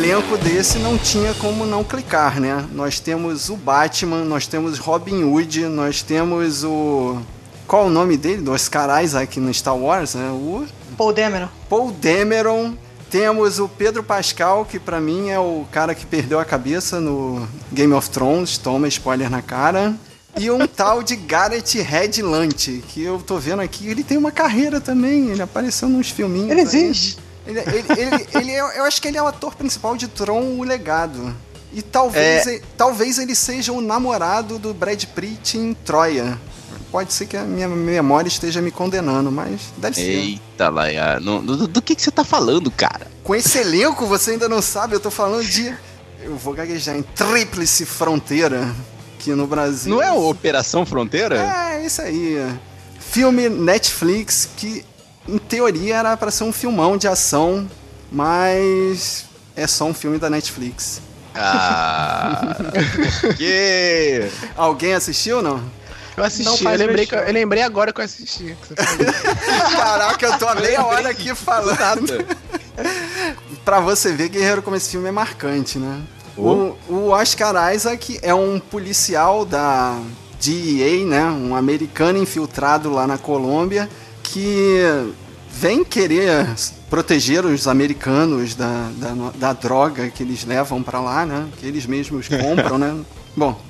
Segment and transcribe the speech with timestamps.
[0.00, 2.66] elenco desse não tinha como não clicar, né?
[2.72, 7.18] Nós temos o Batman, nós temos Robin Hood, nós temos o.
[7.66, 8.40] Qual o nome dele?
[8.40, 10.30] Do Oscar Isaac no Star Wars, né?
[10.30, 10.64] O.
[10.96, 11.48] Paul Dameron.
[11.68, 12.74] Paul Dameron.
[13.10, 17.46] Temos o Pedro Pascal, que para mim é o cara que perdeu a cabeça no
[17.70, 19.94] Game of Thrones, toma spoiler na cara.
[20.38, 24.80] E um tal de Gareth Hedlund, que eu tô vendo aqui, ele tem uma carreira
[24.80, 26.50] também, ele apareceu nos filminhos.
[26.50, 27.18] Ele existe.
[27.50, 30.58] Ele, ele, ele, ele é, eu acho que ele é o ator principal de Tron,
[30.58, 31.34] o Legado.
[31.72, 32.54] E talvez, É.
[32.54, 36.38] ele, talvez ele seja o namorado do Brad Pitt em Troia.
[36.90, 40.02] Pode ser que a minha memória esteja me condenando, mas deve ser.
[40.02, 41.20] Eita, Laia.
[41.20, 43.06] no- Do, do que, que você tá falando, cara?
[43.22, 45.72] Com esse elenco, você ainda não sabe, eu tô falando de.
[46.22, 48.68] Eu vou gaguejar em Tríplice Fronteira,
[49.20, 49.94] que no Brasil.
[49.94, 51.36] Não é Operação Fronteira?
[51.38, 52.44] É, isso aí.
[52.98, 54.84] Filme Netflix que,
[55.30, 57.68] em teoria, era pra ser um filmão de ação,
[58.10, 61.00] mas é só um filme da Netflix.
[61.34, 62.56] Ah.
[63.38, 64.28] que...
[64.56, 65.56] Alguém assistiu ou não?
[65.56, 65.62] Eu
[66.18, 68.56] Não assisti, eu lembrei, que, eu lembrei agora que eu assisti.
[68.60, 68.74] que.
[69.76, 72.26] Caraca, eu tô há meia hora aqui falando.
[73.64, 76.02] Pra você ver, Guerreiro, como esse filme é marcante, né?
[76.36, 79.98] O, o Oscar Isaac é um policial da
[80.42, 81.24] DEA, né?
[81.24, 83.88] Um americano infiltrado lá na Colômbia
[84.32, 85.12] que
[85.52, 86.48] vem querer
[86.88, 91.48] proteger os americanos da, da, da droga que eles levam pra lá, né?
[91.58, 92.96] Que eles mesmos compram, né?
[93.36, 93.60] Bom,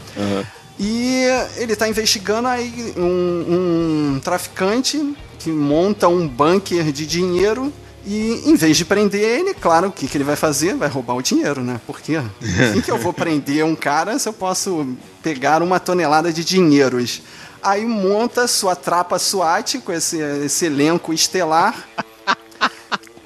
[0.79, 1.25] e
[1.57, 7.73] ele está investigando aí um, um traficante que monta um bunker de dinheiro
[8.07, 10.75] e em vez de prender ele, claro, o que, que ele vai fazer?
[10.75, 11.81] Vai roubar o dinheiro, né?
[11.87, 12.17] Por quê?
[12.61, 17.23] Assim que eu vou prender um cara se eu posso pegar uma tonelada de dinheiros?
[17.63, 21.75] Aí monta sua trapa SWAT com esse, esse elenco estelar.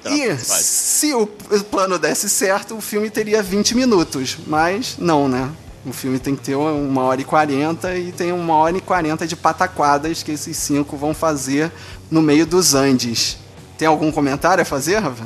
[0.07, 1.25] E se o
[1.71, 4.37] plano desse certo, o filme teria 20 minutos.
[4.45, 5.49] Mas não, né?
[5.83, 9.25] O filme tem que ter uma hora e quarenta e tem uma hora e quarenta
[9.25, 11.71] de pataquadas que esses cinco vão fazer
[12.11, 13.37] no meio dos Andes.
[13.77, 15.23] Tem algum comentário a fazer, Rafa?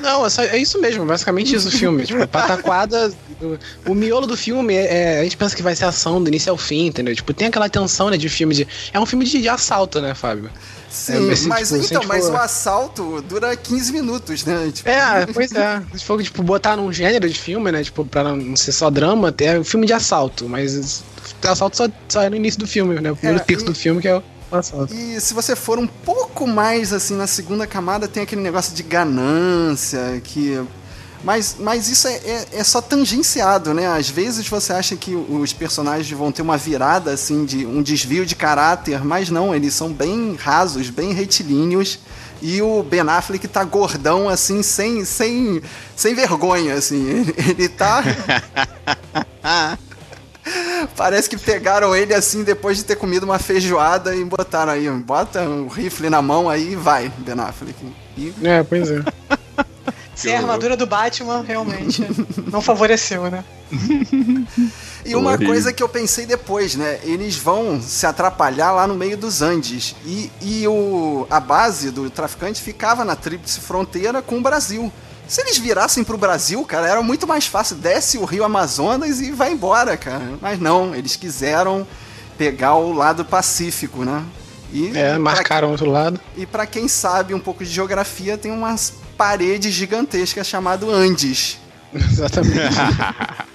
[0.00, 2.04] Não, é, é isso mesmo, basicamente isso o filme.
[2.06, 3.12] Tipo, pataquada.
[3.86, 6.50] o miolo do filme é, é- A gente pensa que vai ser ação do início
[6.50, 7.14] ao fim, entendeu?
[7.14, 8.68] Tipo, tem aquela tensão, né, de filme de.
[8.92, 10.48] É um filme de, de assalto, né, Fábio?
[10.88, 14.70] Sim, esse, mas tipo, então, mas for- o assalto dura 15 minutos, né?
[14.72, 15.82] Tipo, É, pois é.
[15.92, 17.82] Se for, tipo, botar num gênero de filme, né?
[17.82, 21.02] Tipo, pra não ser só drama, é um filme de assalto, mas
[21.44, 23.10] o assalto só, só é no início do filme, né?
[23.10, 24.22] O primeiro É, terço e- do filme que é o.
[24.90, 28.82] E se você for um pouco mais assim na segunda camada, tem aquele negócio de
[28.82, 30.62] ganância, que.
[31.22, 33.86] Mas, mas isso é, é, é só tangenciado, né?
[33.86, 38.26] Às vezes você acha que os personagens vão ter uma virada, assim, de um desvio
[38.26, 41.98] de caráter, mas não, eles são bem rasos, bem retilíneos.
[42.42, 45.62] E o Ben Affleck tá gordão, assim, sem, sem,
[45.96, 47.08] sem vergonha, assim.
[47.08, 48.04] Ele, ele tá.
[50.96, 55.42] Parece que pegaram ele assim depois de ter comido uma feijoada e botaram aí, bota
[55.42, 57.74] o rifle na mão aí e vai, Ben Affleck.
[58.16, 59.02] E É, pois é.
[60.14, 62.06] Sem a armadura do Batman, realmente,
[62.50, 63.44] não favoreceu, né?
[65.04, 66.98] E uma coisa que eu pensei depois, né?
[67.02, 69.94] Eles vão se atrapalhar lá no meio dos Andes.
[70.06, 74.90] E, e o, a base do traficante ficava na tríplice fronteira com o Brasil.
[75.26, 77.76] Se eles virassem pro Brasil, cara, era muito mais fácil.
[77.76, 80.32] Desce o rio Amazonas e vai embora, cara.
[80.40, 81.86] Mas não, eles quiseram
[82.36, 84.22] pegar o lado pacífico, né?
[84.72, 86.20] E É, pra- marcaram outro lado.
[86.36, 91.58] E pra quem sabe um pouco de geografia, tem umas paredes gigantescas chamado Andes.
[91.94, 92.74] Exatamente.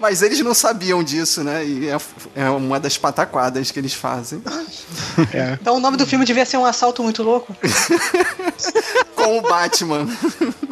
[0.00, 1.64] Mas eles não sabiam disso, né?
[1.64, 1.98] E é,
[2.34, 4.42] é uma das pataquadas que eles fazem.
[5.32, 5.58] é.
[5.60, 7.54] Então o nome do filme devia ser Um Assalto Muito Louco
[9.14, 10.06] Com o Batman.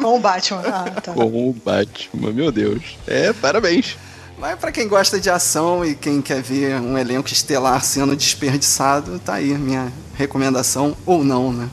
[0.01, 0.63] com o Batman.
[0.65, 1.13] Ah, tá.
[1.13, 2.97] Com o Batman, meu Deus.
[3.05, 3.95] É, parabéns.
[4.39, 9.19] Mas pra quem gosta de ação e quem quer ver um elenco estelar sendo desperdiçado,
[9.19, 11.69] tá aí minha recomendação, ou não, né?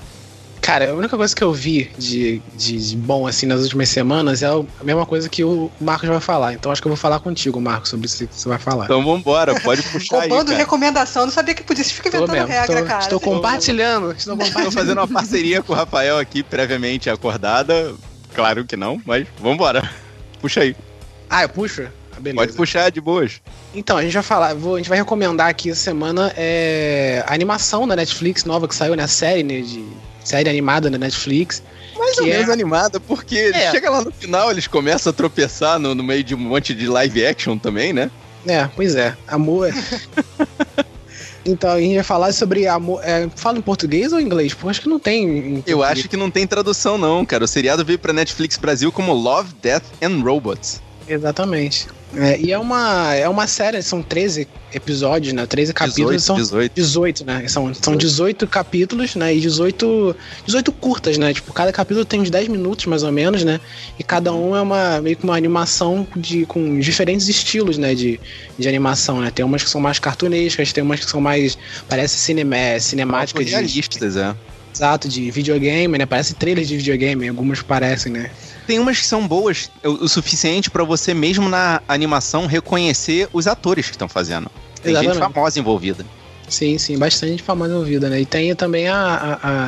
[0.67, 4.43] Cara, a única coisa que eu vi de, de, de bom assim nas últimas semanas
[4.43, 6.55] é a mesma coisa que o Marcos vai falar.
[6.55, 8.87] Então acho que eu vou falar contigo, Marcos, sobre isso que você vai falar.
[8.87, 11.85] Então vambora, pode puxar aí, Roubando recomendação, não sabia que podia.
[11.85, 13.01] Você fica inventando mesmo, regra, tô- cara.
[13.01, 14.73] estou Você- compartilhando, estou Estou compartilhando.
[14.75, 17.95] fazendo uma parceria com o Rafael aqui, previamente acordada.
[18.35, 19.89] Claro que não, mas vambora.
[20.41, 20.75] Puxa aí.
[21.31, 21.83] Ah, eu puxo?
[22.11, 22.45] Ah, beleza.
[22.45, 23.41] Pode puxar de boas.
[23.73, 27.33] Então, a gente vai falar, vou- a gente vai recomendar aqui essa semana é, a
[27.33, 29.05] animação da Netflix nova que saiu, né?
[29.05, 29.61] A série, né?
[29.61, 29.85] De,
[30.27, 31.63] série animada da Netflix.
[31.97, 33.71] Mais ou é- menos animada, porque É.
[33.71, 36.87] chega lá no final, eles começam a tropeçar no, no meio de um monte de
[36.87, 38.11] live action também, né?
[38.47, 39.17] É, pois é.
[39.27, 39.71] Amor.
[41.49, 43.01] Então, a gente vai falar sobre amor.
[43.05, 44.53] É, fala em português ou em inglês?
[44.53, 45.25] Porque acho que não tem.
[45.25, 47.45] em Eu acho que não tem tradução, não, cara.
[47.45, 50.83] O seriado veio pra Netflix Brasil como Love, Death and Robots.
[51.07, 51.87] Exatamente.
[52.15, 55.45] É, e é uma, é uma série, são 13 episódios, né?
[55.45, 56.23] 13 capítulos.
[56.23, 56.73] 18, são 18.
[56.75, 57.49] 18, né?
[57.49, 59.35] São, são 18 capítulos, né?
[59.35, 60.17] E 18,
[60.47, 61.35] 18 curtas, né?
[61.35, 63.61] Tipo, cada capítulo tem uns 10 minutos, mais ou menos, né?
[63.99, 67.95] E cada um é uma meio que uma animação de, com diferentes estilos, né?
[67.95, 68.21] De,
[68.59, 69.31] de animação, né?
[69.31, 71.59] Tem umas que são mais cartunescas, tem umas que são mais.
[71.89, 73.51] Parece cinema, cinemática de.
[73.51, 74.35] realistas, é.
[74.75, 76.07] Exato, de videogame, né?
[76.07, 78.31] Parece trailer de videogame, algumas parecem, né?
[78.67, 83.47] Tem umas que são boas o, o suficiente pra você mesmo na animação reconhecer os
[83.47, 84.51] atores que estão fazendo.
[84.83, 85.35] Tem gente Exatamente.
[85.35, 86.05] famosa envolvida.
[86.49, 88.21] Sim, sim, bastante famosa envolvida, né?
[88.21, 88.97] E tem também a,
[89.43, 89.59] a,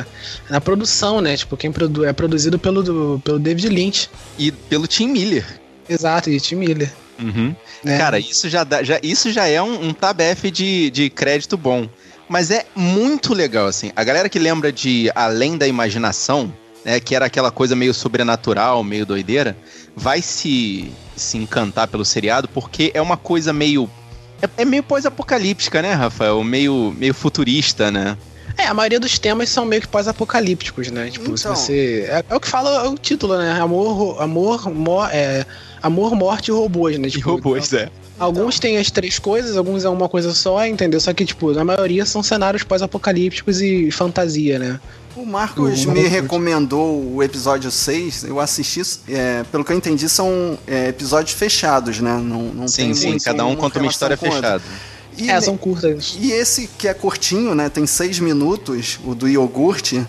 [0.53, 1.35] a, a produção, né?
[1.35, 4.09] Tipo, quem produ é produzido pelo, do- pelo David Lynch.
[4.37, 5.45] E pelo Tim Miller.
[5.89, 6.89] Exato, e Tim Miller.
[7.19, 7.53] Uhum.
[7.83, 7.97] Né?
[7.97, 11.89] Cara, isso já, dá, já, isso já é um, um tabef de, de crédito bom.
[12.29, 13.91] Mas é muito legal, assim.
[13.93, 16.53] A galera que lembra de Além da Imaginação,
[16.83, 19.57] né, que era aquela coisa meio sobrenatural, meio doideira,
[19.95, 23.89] vai se, se encantar pelo seriado, porque é uma coisa meio.
[24.41, 26.43] É, é meio pós-apocalíptica, né, Rafael?
[26.43, 28.17] Meio, meio futurista, né?
[28.57, 31.09] É, a maioria dos temas são meio que pós-apocalípticos, né?
[31.09, 31.55] Tipo, se Então.
[31.55, 32.05] você.
[32.09, 33.51] É, é o que fala o título, né?
[33.59, 35.45] Amor, amor, mo, é,
[35.81, 37.07] amor, morte e robôs, né?
[37.07, 37.89] E Tipo, robôs, é.
[38.19, 40.99] Alguns têm as três coisas, alguns é uma coisa só, entendeu?
[40.99, 44.79] Só que, tipo, na maioria são cenários pós-apocalípticos e fantasia, né?
[45.19, 50.57] O Marcos me recomendou o episódio 6, eu assisti, é, pelo que eu entendi, são
[50.65, 52.13] é, episódios fechados, né?
[52.23, 54.61] Não, não Sim, tem sim, muito cada um conta uma história fechada.
[55.17, 56.17] E, É, são curtas.
[56.21, 57.67] e esse que é curtinho, né?
[57.67, 60.07] Tem seis minutos, o do iogurte.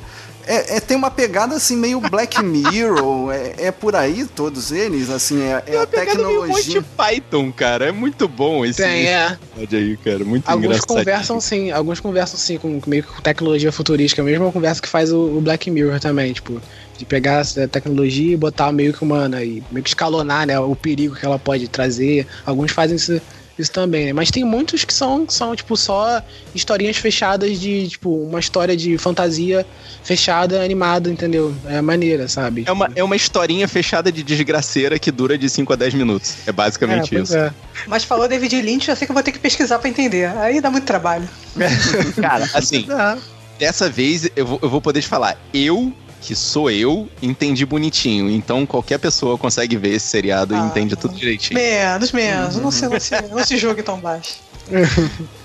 [0.51, 5.09] É, é- tem uma pegada assim meio Black Mirror, é, é por aí todos eles,
[5.09, 6.83] assim, é, é a tecnologia.
[6.97, 7.87] Python, cara.
[7.87, 9.39] É muito bom esse Tem, é.
[9.57, 10.25] aí, cara.
[10.25, 10.87] Muito Alguns engraçado.
[10.89, 14.89] conversam sim, alguns conversam sim com meio que com tecnologia futurística, a mesma conversa que
[14.89, 16.61] faz o, o Black Mirror também, tipo,
[16.99, 20.59] de pegar essa tecnologia e botar meio que uma, né, e meio que escalonar, né,
[20.59, 22.27] o perigo que ela pode trazer.
[22.45, 23.21] Alguns fazem isso,
[23.61, 24.13] isso também, né?
[24.13, 26.23] Mas tem muitos que são, são, tipo, só
[26.55, 29.67] historinhas fechadas de, tipo, uma história de fantasia
[30.03, 31.55] fechada, animada, entendeu?
[31.67, 32.65] É maneira, sabe?
[32.67, 36.37] É uma, é uma historinha fechada de desgraceira que dura de 5 a 10 minutos.
[36.47, 37.37] É basicamente pois isso.
[37.37, 37.53] é.
[37.87, 40.27] Mas falou David Lynch, eu sei que eu vou ter que pesquisar pra entender.
[40.39, 41.29] Aí dá muito trabalho.
[42.21, 43.17] Cara, assim, Ah,
[43.59, 45.37] dessa vez eu vou, eu vou poder te falar.
[45.53, 48.31] Eu, que sou eu, entendi bonitinho.
[48.31, 50.67] Então qualquer pessoa consegue ver esse seriado e Ah.
[50.67, 51.59] entende tudo direitinho.
[51.59, 52.57] Menos, menos.
[52.57, 54.35] Não se, não, se, não se jogue tão baixo.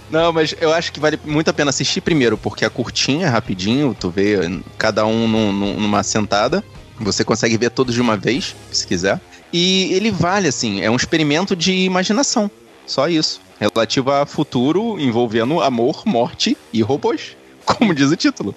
[0.08, 3.98] Não, mas eu acho que vale muito a pena assistir primeiro, porque é curtinha, rapidinho,
[4.00, 4.38] tu vê
[4.78, 6.64] cada um num- num- numa sentada.
[7.00, 9.20] Você consegue ver todos de uma vez, se quiser.
[9.52, 12.52] E ele vale, assim, é um experimento de imaginação.
[12.86, 13.42] Só isso.
[13.60, 17.36] Relativo a futuro envolvendo amor, morte e robôs.
[17.66, 18.54] Como diz o título.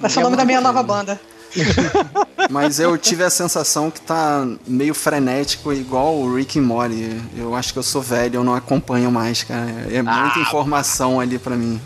[0.00, 1.20] Vai ser o nome da minha nova banda.
[2.50, 7.20] Mas eu tive a sensação que tá meio frenético, igual o Rick and Morty.
[7.36, 9.66] Eu acho que eu sou velho, eu não acompanho mais, cara.
[9.90, 11.80] É muita informação ali pra mim.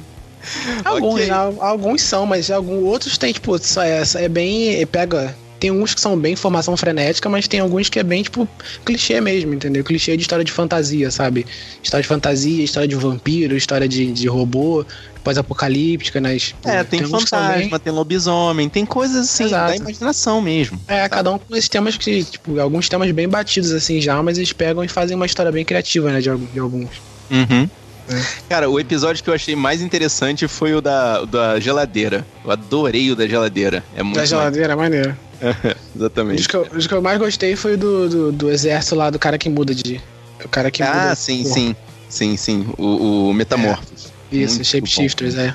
[0.85, 1.27] Alguns, Ok.
[1.27, 1.35] né?
[1.61, 4.85] alguns são, mas alguns outros tem, tipo, só é, é bem.
[4.87, 5.37] Pega.
[5.61, 8.49] Tem uns que são bem formação frenética, mas tem alguns que é bem, tipo,
[8.85, 9.85] clichê mesmo, entendeu?
[9.85, 11.47] Clichê de história de fantasia, sabe?
[11.83, 14.87] História de fantasia, história de vampiro, história de, de robô,
[15.23, 16.39] pós-apocalíptica, né?
[16.39, 19.71] Tipo, É, tem, são fantasma, tem lobisomem, tem coisas assim Exato.
[19.71, 20.81] da imaginação mesmo.
[20.89, 24.39] É, cada um com esses temas que, tipo, alguns temas bem batidos assim já, mas
[24.39, 26.21] eles pegam e fazem uma história bem criativa, né?
[26.21, 26.91] De, de alguns.
[27.31, 27.69] Uhum.
[28.09, 28.23] É.
[28.49, 32.27] Cara, o episódio que eu achei mais interessante foi o da, da geladeira.
[32.45, 33.85] Eu adorei o da geladeira.
[33.97, 35.17] É muito Da geladeira, é maneiro.
[35.41, 36.41] mais- Exatamente.
[36.41, 39.19] Os que, eu, os que eu mais gostei foi do, do, do exército lá, do
[39.19, 40.01] cara que muda de.
[40.45, 41.11] O cara que muda.
[41.11, 41.77] Ah, sim, sim.
[42.09, 42.67] Sim, sim.
[42.77, 44.13] O, o Metamorphos.
[44.33, 45.55] Isso, Muito Shapeshifters, é.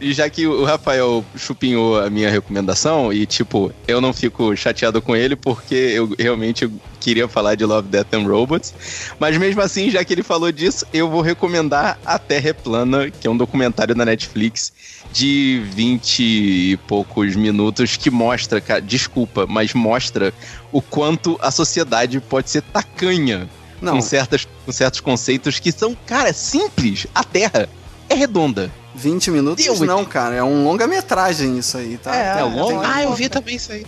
[0.00, 5.02] E já que o Rafael chupinhou a minha recomendação, e tipo, eu não fico chateado
[5.02, 8.74] com ele porque eu realmente queria falar de Love, Death and Robots.
[9.18, 13.10] Mas mesmo assim, já que ele falou disso, eu vou recomendar A Terra é Plana,
[13.10, 14.72] que é um documentário da Netflix
[15.12, 20.32] de 20 e poucos minutos que mostra, cara, desculpa, mas mostra
[20.72, 23.50] o quanto a sociedade pode ser tacanha
[23.82, 27.06] Não, com, certas, com certos conceitos que são, cara, simples.
[27.14, 27.68] A Terra
[28.08, 28.70] é redonda.
[29.00, 30.34] 20 minutos Deus, não, cara.
[30.36, 32.14] É um longa-metragem isso aí, tá?
[32.14, 32.80] É, É longo?
[32.80, 33.86] Tem- Ah, eu vi também isso aí.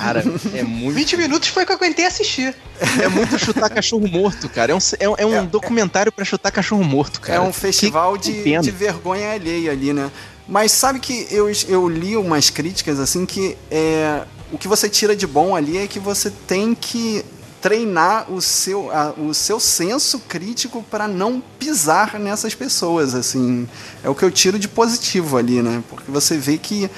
[0.00, 0.94] Cara, é muito.
[0.94, 2.54] 20 minutos foi que eu aguentei assistir.
[3.02, 4.72] É muito chutar cachorro morto, cara.
[4.72, 7.38] É um, é um, é um É- documentário pra chutar cachorro morto, cara.
[7.38, 10.10] É um festival Que- que de, de vergonha alheia ali, né?
[10.48, 15.14] Mas sabe que eu, eu li umas críticas assim que é, o que você tira
[15.14, 17.24] de bom ali é que você tem que
[17.60, 23.68] treinar o seu, a, o seu senso crítico para não pisar nessas pessoas, assim.
[24.02, 25.82] É o que eu tiro de positivo ali, né?
[25.88, 26.90] Porque você vê que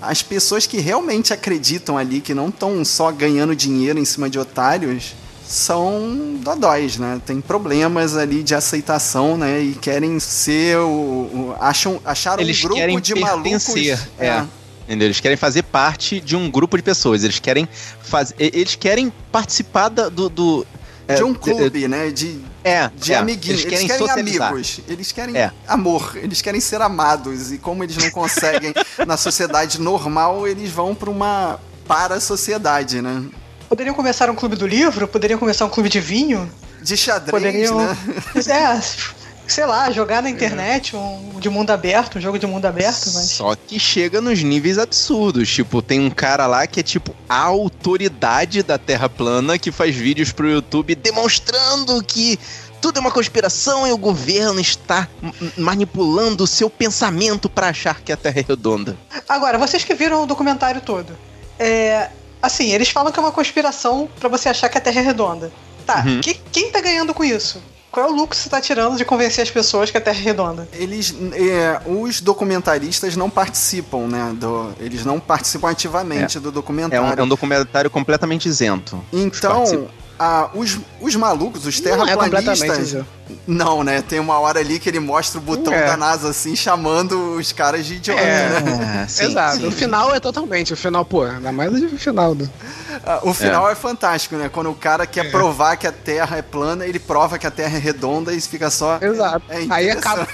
[0.00, 4.38] as pessoas que realmente acreditam ali, que não estão só ganhando dinheiro em cima de
[4.38, 5.14] otários,
[5.46, 7.20] são dodóis, né?
[7.24, 9.60] Tem problemas ali de aceitação, né?
[9.60, 10.88] E querem ser o.
[10.88, 13.64] o acham, acharam Eles um grupo de malucos.
[13.64, 14.44] pertencer, é.
[14.86, 15.06] Entendeu?
[15.08, 17.24] Eles querem fazer parte de um grupo de pessoas.
[17.24, 17.68] Eles querem
[18.02, 18.34] fazer.
[18.38, 20.28] Eles querem participar da- do.
[20.28, 20.66] do
[21.08, 22.10] de um é, clube, né?
[22.10, 23.60] De, É, de é, amiguinhos.
[23.60, 24.48] Eles Eles querem, querem, socializar.
[24.50, 24.80] amigos.
[24.88, 25.52] Eles querem É.
[25.68, 26.12] amor.
[26.16, 27.52] Eles querem ser amados.
[27.52, 28.72] E como eles não conseguem
[29.06, 33.24] na sociedade normal, eles vão para uma para-sociedade, né?
[33.68, 36.50] Poderiam começar um clube do livro, poderiam começar um clube de vinho,
[36.82, 37.78] De xadrez, poderiam.
[37.78, 37.96] né?
[38.46, 38.80] É,
[39.46, 43.30] sei lá, jogar na internet um de mundo aberto, um jogo de mundo aberto, mas.
[43.30, 45.48] Só que chega nos níveis absurdos.
[45.48, 49.94] Tipo, tem um cara lá que é tipo a autoridade da Terra plana que faz
[49.94, 52.38] vídeos pro YouTube demonstrando que
[52.80, 55.08] tudo é uma conspiração e o governo está
[55.56, 58.96] manipulando o seu pensamento pra achar que a Terra é redonda.
[59.28, 61.16] Agora, vocês que viram o documentário todo,
[61.58, 62.10] é.
[62.42, 65.50] Assim, eles falam que é uma conspiração pra você achar que a Terra é redonda.
[65.86, 66.20] Tá, Uhum.
[66.20, 67.60] que- quem tá ganhando com isso?
[67.90, 70.18] Qual é o lucro que você tá tirando de convencer as pessoas que a Terra
[70.18, 70.68] é redonda?
[70.72, 74.34] Eles, é, os documentaristas não participam, né?
[74.34, 77.20] Do, eles não participam ativamente do É um, documentário.
[77.20, 79.02] é um documentário completamente isento.
[79.12, 79.88] Então.
[80.18, 83.04] Ah, os, os malucos, os Não é terraplanistas.
[83.46, 84.02] Não, né?
[84.02, 85.84] Tem uma hora ali que ele mostra o botão É.
[85.86, 88.60] da NASA assim, chamando os caras de idiota, É.
[88.60, 89.02] né?
[89.04, 89.56] É, sim, Exato.
[89.58, 89.66] sim.
[89.66, 90.72] O final é totalmente.
[90.72, 92.48] O final, pô, ainda mais o final do.
[93.04, 93.74] Ah, O final é.
[93.74, 94.48] fantástico, né?
[94.48, 97.76] Quando o cara quer provar que a Terra é plana, ele prova que a Terra
[97.76, 98.98] é redonda e fica só.
[99.02, 99.42] Exato.
[99.50, 100.26] É Aí acaba.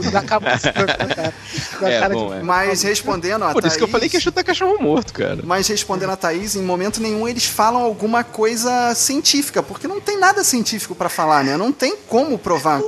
[0.00, 0.68] Se
[1.84, 2.42] É, cara bom, é.
[2.42, 5.40] Mas respondendo a Por isso que eu Thaís- falei que ia chutar cachorro morto, cara.
[5.44, 10.18] Mas respondendo a Thaís, em momento nenhum eles falam alguma coisa científica, porque não tem
[10.18, 11.56] nada científico pra falar, né?
[11.56, 12.80] Não tem como provar.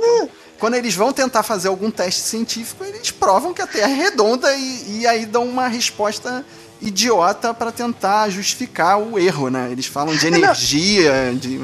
[0.57, 4.55] Quando eles vão tentar fazer algum teste científico, eles provam que a Terra é redonda
[4.55, 6.45] e, e aí dão uma resposta
[6.81, 9.69] idiota pra tentar justificar o erro, né?
[9.71, 11.61] Eles falam de energia, de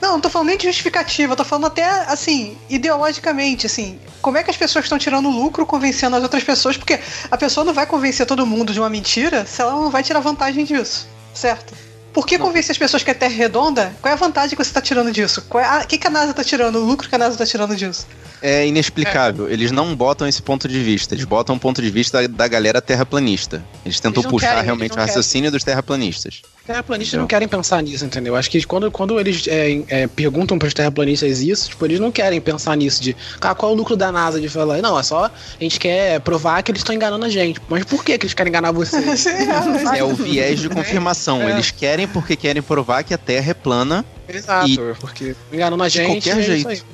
[0.00, 4.38] Não, não tô falando nem de justificativa, eu tô falando até, assim, ideologicamente, assim, como
[4.38, 6.98] é que as pessoas estão tirando lucro convencendo as outras pessoas, porque
[7.30, 10.20] a pessoa não vai convencer todo mundo de uma mentira se ela não vai tirar
[10.20, 11.74] vantagem disso, certo?
[12.12, 13.96] Por que convencer as pessoas que a Terra é redonda?
[14.00, 15.42] Qual é a vantagem que você tá tirando disso?
[15.48, 16.76] Qual é a- O que, que a NASA tá tirando?
[16.76, 18.06] O lucro que a NASA tá tirando disso?
[18.46, 19.48] É inexplicável.
[19.48, 21.14] Eles não botam esse ponto de vista.
[21.14, 23.64] Eles botam o ponto de vista da, da galera terraplanista.
[23.86, 26.42] Eles tentam Eles puxar querem, realmente o raciocínio dos terraplanistas.
[26.60, 28.36] Os terraplanistas não querem pensar nisso, entendeu?
[28.36, 32.38] Acho que quando, quando eles é, é, perguntam pros terraplanistas isso, tipo, eles não querem
[32.38, 35.24] pensar nisso de cara, qual é o lucro da NASA de falar, não, é só
[35.24, 37.58] a gente quer provar que eles estão enganando a gente.
[37.66, 38.98] Mas por que, que eles querem enganar você?
[39.96, 41.40] É o viés de confirmação.
[41.40, 41.52] É.
[41.52, 44.04] Eles querem porque querem provar que a Terra é plana.
[44.28, 46.24] Exato, E- porque enganando a De gente.
[46.30, 46.84] qualquer é jeito.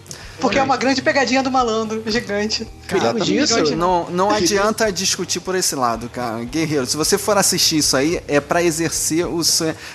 [0.41, 2.67] Porque é uma grande pegadinha do malandro, gigante.
[2.89, 3.63] Cuidado disso.
[3.63, 6.43] De- Não, não adianta discutir por esse lado, cara.
[6.45, 9.43] Guerreiro, se você for assistir isso aí, é pra exercer o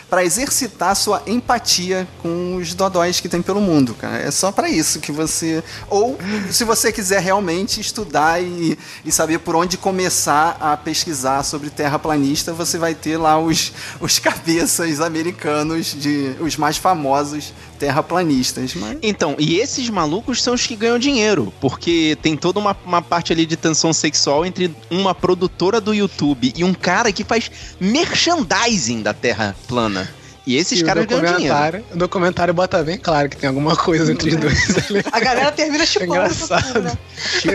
[0.08, 4.20] para exercitar a sua empatia com os dodóis que tem pelo mundo, cara.
[4.20, 6.15] É só pra isso que você ou
[6.51, 12.54] se você quiser realmente estudar e, e saber por onde começar a pesquisar sobre terraplanista,
[12.54, 17.25] você vai ter lá os, os cabeças americanos de os mais famosos
[17.79, 22.75] terraplanistas, mas Então, e esses malucos são os que ganham dinheiro, porque tem toda uma,
[22.86, 27.24] uma parte ali de tensão sexual entre uma produtora do YouTube e um cara que
[27.24, 30.10] faz merchandising da Terra plana.
[30.48, 31.84] E esses E caras ganham dinheiro.
[31.94, 34.77] o documentário bota bem claro que tem alguma coisa entre os dois.
[34.91, 35.03] ali.
[35.12, 36.82] A galera termina chipando todo engraçado.
[36.82, 36.98] né?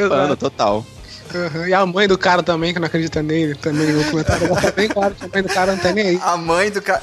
[0.08, 0.84] Mano, total.
[1.32, 1.68] Uhum.
[1.68, 4.88] E a mãe do cara também, que não acredita nele, também no documentário bota bem
[4.88, 6.20] claro que a mãe do cara não tá nem aí.
[6.20, 7.02] A mãe do cara.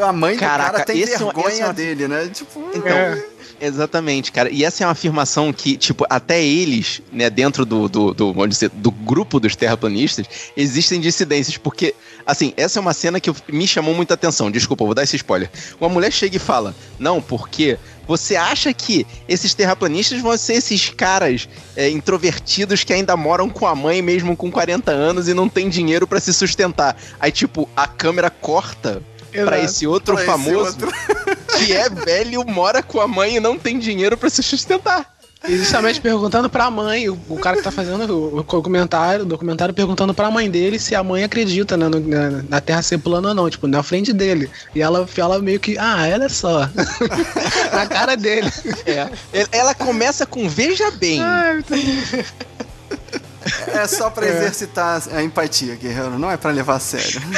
[0.00, 2.28] A mãe Caraca, do cara tem esse é um- vergonha é uma- dele, né?
[2.32, 2.70] Tipo.
[2.74, 3.22] Então, É.
[3.60, 4.50] exatamente, cara.
[4.50, 8.50] E essa é uma afirmação que, tipo, até eles, né, dentro do, do, do, vamos
[8.50, 11.94] dizer, do grupo dos terraplanistas, existem dissidências, porque,
[12.26, 14.50] assim, essa é uma cena que me chamou muita atenção.
[14.50, 15.50] Desculpa, eu vou dar esse spoiler.
[15.80, 20.88] Uma mulher chega e fala, não, porque você acha que esses terraplanistas vão ser esses
[20.88, 25.48] caras é, introvertidos que ainda moram com a mãe mesmo com 40 anos e não
[25.48, 26.96] tem dinheiro pra se sustentar.
[27.20, 29.64] Aí, tipo, a câmera corta pra Exato.
[29.64, 30.92] esse outro Pra esse famoso outro.
[31.58, 35.18] que é velho, mora com a mãe e não tem dinheiro pra se sustentar.
[35.48, 39.26] E justamente perguntando pra mãe, o, o cara que tá fazendo o, o documentário, o
[39.26, 42.98] documentário perguntando pra mãe dele se a mãe acredita né, no- na, na Terra ser
[42.98, 44.50] plana ou não, tipo, na frente dele.
[44.74, 46.68] E ela fala meio que, ah, olha só.
[47.72, 48.52] na cara dele.
[48.84, 49.08] É.
[49.50, 51.22] Ela começa com veja bem.
[51.22, 51.74] Ai, muito
[53.68, 56.18] É só pra exercitar a empatia, guerreiro.
[56.18, 57.20] Não é pra levar a sério.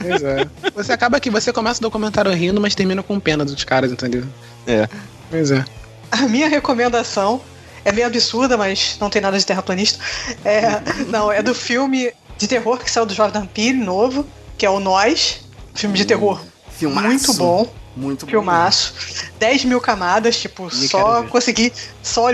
[0.00, 0.46] Pois é.
[0.74, 4.24] Você acaba que você começa o documentário rindo, mas termina com pena dos caras, entendeu?
[4.66, 4.88] É.
[5.30, 5.64] Pois é.
[6.10, 7.40] A minha recomendação
[7.84, 9.98] é meio absurda, mas não tem nada de terraplanista.
[10.44, 14.26] É, não, é do filme de terror que saiu do Jordan Peele, novo,
[14.58, 15.40] que é o Nós.
[15.74, 17.06] Filme de terror Filmaço.
[17.06, 17.72] muito bom.
[17.96, 18.30] Muito bom.
[18.30, 18.94] Filmaço.
[19.38, 21.72] 10 mil camadas, tipo, só consegui,
[22.02, 22.28] só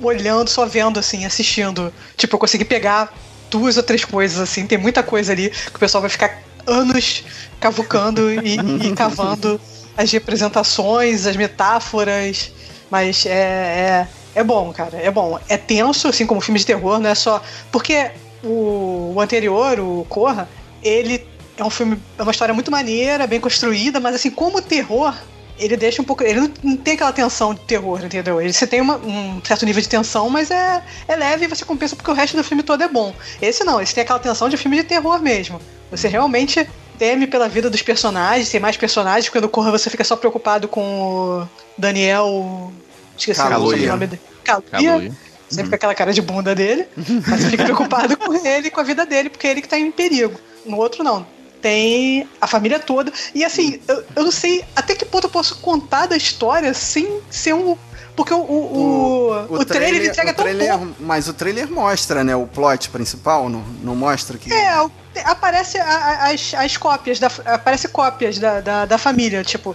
[0.00, 1.92] olhando, só vendo, assim, assistindo.
[2.16, 3.12] Tipo, eu consegui pegar
[3.50, 4.66] duas ou três coisas, assim.
[4.66, 7.24] Tem muita coisa ali que o pessoal vai ficar anos
[7.60, 8.56] cavucando e,
[8.88, 9.60] e cavando
[9.96, 12.50] as representações, as metáforas.
[12.90, 14.96] Mas é, é, é bom, cara.
[14.96, 15.38] É bom.
[15.48, 17.42] É tenso, assim como filme de terror, não é só.
[17.70, 18.10] Porque
[18.42, 20.48] o, o anterior, o Corra,
[20.82, 25.14] ele é um filme, é uma história muito maneira, bem construída, mas assim, como terror,
[25.58, 26.22] ele deixa um pouco.
[26.24, 28.40] Ele não, não tem aquela tensão de terror, entendeu?
[28.40, 31.64] Ele você tem uma- um certo nível de tensão, mas é, é leve e você
[31.64, 33.14] compensa porque o resto do filme todo é bom.
[33.40, 35.60] Esse não, esse tem aquela tensão de filme de terror mesmo.
[35.90, 36.66] Você realmente
[36.98, 40.82] teme pela vida dos personagens, tem mais personagens, quando corra você fica só preocupado com
[40.82, 42.72] o Daniel.
[43.16, 43.40] Esqueci
[43.86, 44.22] o nome dele.
[44.70, 45.12] Kaluuya.
[45.50, 46.86] Sempre com aquela cara de bunda dele.
[46.96, 49.68] Mas você fica preocupado com ele e com a vida dele, porque é ele que
[49.68, 50.40] tá em perigo.
[50.64, 51.26] No outro, não.
[51.62, 53.12] Tem a família toda.
[53.34, 57.20] E assim, eu, eu não sei até que ponto eu posso contar da história sem
[57.30, 57.76] ser um.
[58.14, 60.94] Porque o, o, o, o trailer, ele entrega o tão trailer- pouco.
[61.00, 62.36] Mas o trailer mostra, né?
[62.36, 64.52] O plot principal, não, não mostra que.
[64.52, 64.90] É, o-
[65.24, 69.74] aparece a- a- as, as cópias, da, aparece cópias da, da, da família, tipo.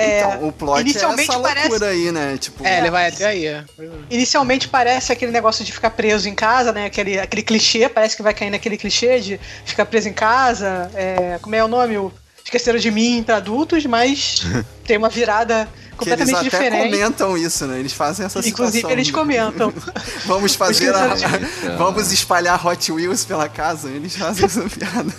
[0.00, 2.36] É, então, o plot é inicialmente essa parece- loucura aí, né?
[2.38, 3.46] Tipo, É, ele vai até aí.
[3.46, 3.64] é.
[4.10, 6.86] Inicialmente parece aquele negócio de ficar preso em casa, né?
[6.86, 10.90] Aquele, aquele clichê, parece que vai cair naquele clichê de ficar preso em casa.
[10.94, 11.96] é, como é o nome?
[11.98, 12.12] O
[12.44, 14.40] Esqueceram de mim para adultos, mas
[14.86, 16.90] tem uma virada que eles completamente até diferente.
[16.92, 17.78] comentam isso, né?
[17.78, 18.90] Eles fazem essa Inclusive, situação.
[18.90, 19.74] eles comentam.
[20.24, 21.08] Vamos fazer a,
[21.76, 23.90] Vamos espalhar Hot Wheels pela casa.
[23.90, 25.12] Eles fazem essa piada.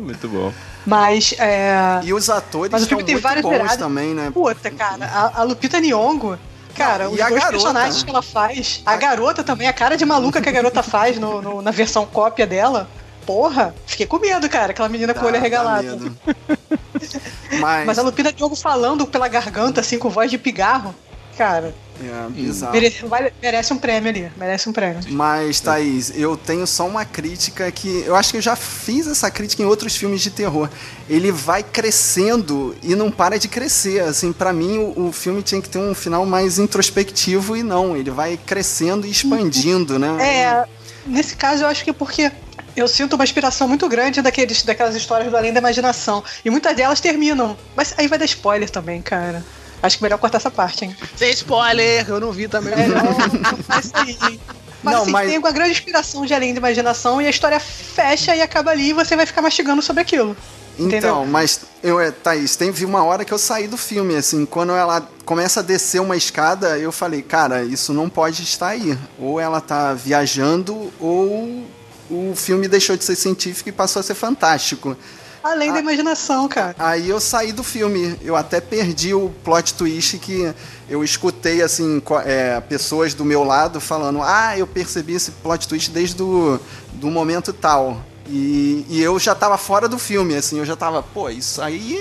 [0.00, 0.52] Muito bom.
[0.86, 2.00] Mas, é.
[2.02, 4.30] E os atores Mas o filme tem muito várias bons também, né?
[4.32, 6.38] Puta, cara, a, a Lupita Nyong'o.
[6.74, 8.04] Cara, Não, os dois garota, personagens né?
[8.04, 8.82] que ela faz.
[8.86, 12.06] A garota também, a cara de maluca que a garota faz no, no- na versão
[12.06, 12.88] cópia dela.
[13.26, 14.72] Porra, fiquei com medo, cara.
[14.72, 16.16] Aquela menina com o olho Dá- dá arregalado.
[17.60, 20.94] Mas, Mas a Lupita Nyong'o falando pela garganta, assim, com voz de pigarro.
[21.36, 22.72] Cara, é bizarro.
[22.72, 24.30] mere- vale- merece um prêmio ali.
[24.36, 25.00] Merece um prêmio.
[25.08, 28.02] Mas, Thaís, eu tenho só uma crítica que.
[28.06, 30.68] Eu acho que eu já fiz essa crítica em outros filmes de terror.
[31.08, 34.00] Ele vai crescendo e não para de crescer.
[34.00, 37.96] Assim, para mim, o, o filme tinha que ter um final mais introspectivo e não.
[37.96, 40.08] Ele vai crescendo e expandindo, né?
[40.20, 40.64] É,
[41.06, 42.30] nesse caso eu acho que é porque
[42.76, 46.22] eu sinto uma inspiração muito grande daqueles, daquelas histórias do Além da Imaginação.
[46.44, 47.56] E muitas delas terminam.
[47.76, 49.44] Mas aí vai dar spoiler também, cara.
[49.82, 50.96] Acho que melhor cortar essa parte, hein?
[51.16, 52.72] Sem spoiler, eu não vi também.
[52.72, 54.40] É, não, não faz isso aí.
[54.82, 57.60] Mas Não, assim, mas- tem uma grande inspiração de Além da Imaginação e a história
[57.60, 60.36] fecha e acaba ali e você vai ficar mastigando sobre aquilo.
[60.78, 61.26] Então, Entendeu?
[61.26, 65.06] mas eu, é, Thaís, teve uma hora que eu saí do filme, assim, quando ela
[65.24, 68.98] começa a descer uma escada, eu falei, cara, isso não pode estar aí.
[69.18, 71.64] Ou ela tá viajando, ou
[72.10, 74.96] o filme deixou de ser científico e passou a ser fantástico.
[75.42, 75.74] Além Ah.
[75.74, 76.74] da imaginação, cara.
[76.78, 80.52] Aí eu saí do filme, eu até perdi o plot twist que
[80.88, 85.90] eu escutei, assim, é, pessoas do meu lado falando, ah, eu percebi esse plot twist
[85.90, 86.60] desde o
[86.92, 88.00] do momento tal.
[88.28, 91.98] E, e eu já tava fora do filme, assim, eu já tava, pô, isso aí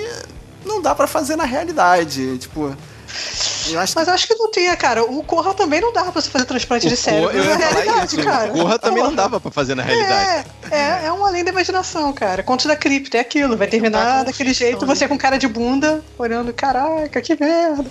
[0.64, 2.76] não dá pra fazer na realidade, tipo...
[3.78, 5.04] Acho Mas eu acho que não tinha, cara.
[5.04, 7.32] O Corra também não dava pra você fazer transplante de O cérebro.
[7.32, 8.24] Eu ia na falar realidade, isso.
[8.24, 8.50] cara.
[8.50, 10.48] O Corra também não dava pra fazer na realidade.
[10.72, 12.44] É, é, é um além da imaginação, cara.
[12.44, 13.58] Contos da cripta, é aquilo.
[13.58, 17.86] Vai terminar daquele jeito, você com cara de bunda, olhando, caraca, que merda.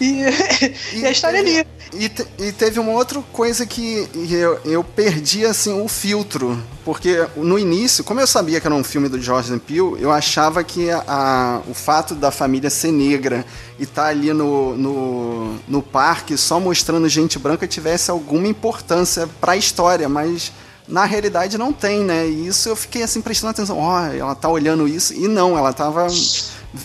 [0.00, 0.24] E,
[0.94, 1.66] e a história é ali.
[1.94, 2.10] E,
[2.44, 8.04] e teve uma outra coisa que eu, eu perdi assim o filtro, porque no início,
[8.04, 11.60] como eu sabia que era um filme do Jordan Peele, eu achava que a, a-
[11.66, 13.44] o fato da família ser negra
[13.78, 19.52] e estar ali no, no, no parque só mostrando gente branca tivesse alguma importância para
[19.52, 20.52] a história, mas
[20.86, 22.28] na realidade não tem, né?
[22.28, 25.72] E isso eu fiquei assim prestando atenção, ó, ela tá olhando isso e não, ela
[25.72, 26.06] tava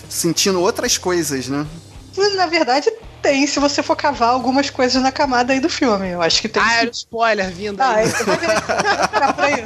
[0.09, 1.65] sentindo outras coisas, né?
[2.35, 2.91] Na verdade,
[3.23, 6.09] tem, se você for cavar algumas coisas na camada aí do filme.
[6.09, 6.61] Eu acho que tem.
[6.61, 8.09] Ah, era o spoiler vindo Ah, aí.
[8.09, 8.61] você vai ver.
[9.09, 9.65] Cara, peraí.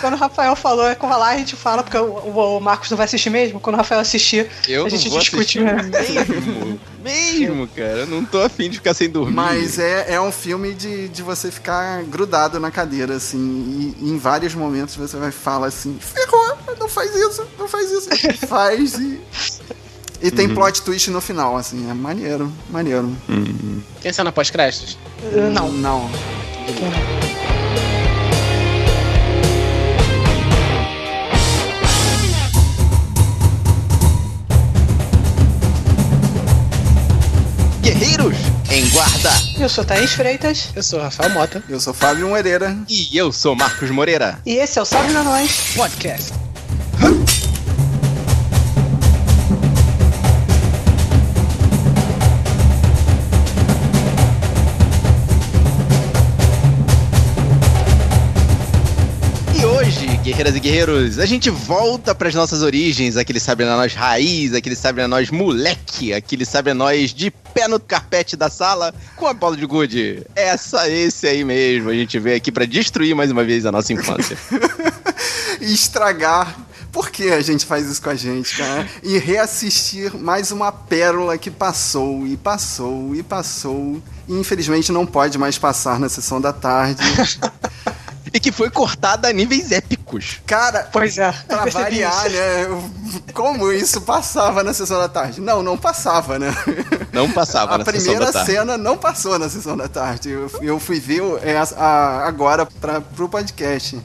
[0.00, 2.96] Quando o Rafael falou, é lá, a gente fala, porque o, o- o Marcos não
[2.96, 3.58] vai assistir mesmo.
[3.60, 5.60] Quando o Rafael assistir, Eu a gente discute.
[5.60, 6.80] mesmo.
[7.02, 8.00] Mesmo, cara.
[8.00, 9.34] Eu não tô afim de ficar sem dormir.
[9.34, 14.10] Mas é, é um filme de, de você ficar grudado na cadeira, assim, e, e
[14.10, 18.08] em vários momentos você vai falar assim, ferrou, não faz isso, não faz isso.
[18.46, 19.20] Faz e.
[20.24, 23.14] E tem plot twist no final, assim, é maneiro, maneiro.
[24.00, 24.96] Tem cena pós-créditos?
[25.52, 25.70] Não.
[25.70, 26.10] Não.
[37.82, 38.36] Guerreiros
[38.70, 39.30] em guarda.
[39.58, 40.70] Eu sou Thaís Freitas.
[40.74, 41.62] Eu sou Rafael Mota.
[41.68, 42.76] Eu sou Fábio Moreira.
[42.88, 44.38] E eu sou Marcos Moreira.
[44.46, 45.74] E esse é o Salve na Nós.
[45.76, 46.32] Podcast.
[60.24, 64.74] Guerreiras e guerreiros, a gente volta pras nossas origens, aquele sabe na nós raiz, aquele
[64.74, 69.26] sabe na nós moleque, aquele sabe na nós de pé no carpete da sala com
[69.26, 70.26] a bola de gude.
[70.34, 73.92] Essa, esse aí mesmo, a gente veio aqui pra destruir mais uma vez a nossa
[73.92, 74.36] infância.
[75.60, 76.58] E estragar.
[76.92, 78.86] Por que a gente faz isso com a gente, cara?
[79.02, 84.02] E reassistir mais uma pérola que passou e passou e passou.
[84.28, 87.02] E infelizmente não pode mais passar na sessão da tarde.
[88.34, 90.40] e que foi cortada a níveis épicos.
[90.44, 91.30] Cara, Pois é.
[91.46, 92.36] pra variar, isso.
[92.36, 93.22] né?
[93.32, 95.40] Como isso passava na sessão da tarde?
[95.40, 96.52] Não, não passava, né?
[97.12, 98.50] Não passava A na sessão primeira da tarde.
[98.50, 100.30] cena não passou na sessão da tarde.
[100.30, 104.00] Eu, eu fui ver é, a- a- agora para pro podcast.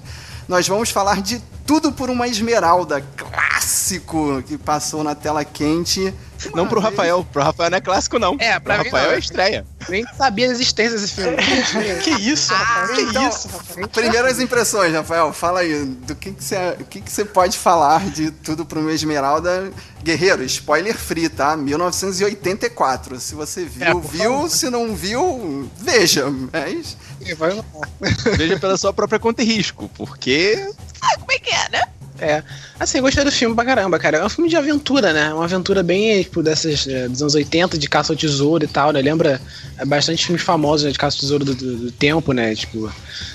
[0.47, 6.13] Nós vamos falar de Tudo por uma Esmeralda, clássico que passou na tela quente.
[6.55, 8.35] Não pro Rafael, pro Rafael não é clássico não.
[8.39, 9.15] É, pra pro mim Rafael não.
[9.15, 9.65] é estreia.
[9.89, 11.37] Nem sabia da existência desse filme.
[12.03, 12.91] Que isso, rapaz?
[12.91, 13.87] Que então, isso, rapaz?
[13.91, 15.85] Primeiras impressões, Rafael, fala aí.
[15.85, 19.71] Do que que você que que você pode falar de Tudo por uma Esmeralda?
[20.03, 21.57] Guerreiro, spoiler free, tá?
[21.57, 23.19] 1984.
[23.19, 24.01] Se você viu, É, viu.
[24.33, 24.49] favor.
[24.49, 26.25] Se não viu, veja.
[26.53, 26.95] Mas
[27.37, 27.63] Vai lá.
[28.37, 31.89] Veja pela sua própria conta e risco, porque É.
[32.79, 34.17] Assim, eu gostei do filme pra caramba, cara.
[34.19, 35.33] É um filme de aventura, né?
[35.33, 38.91] Uma aventura bem, tipo, dessas é, dos anos 80, de caça ao tesouro e tal,
[38.91, 39.01] né?
[39.01, 39.41] Lembra
[39.77, 42.55] é, bastante filmes famosos né, de caça ao tesouro do, do- do tempo, né?
[42.55, 42.91] Tipo,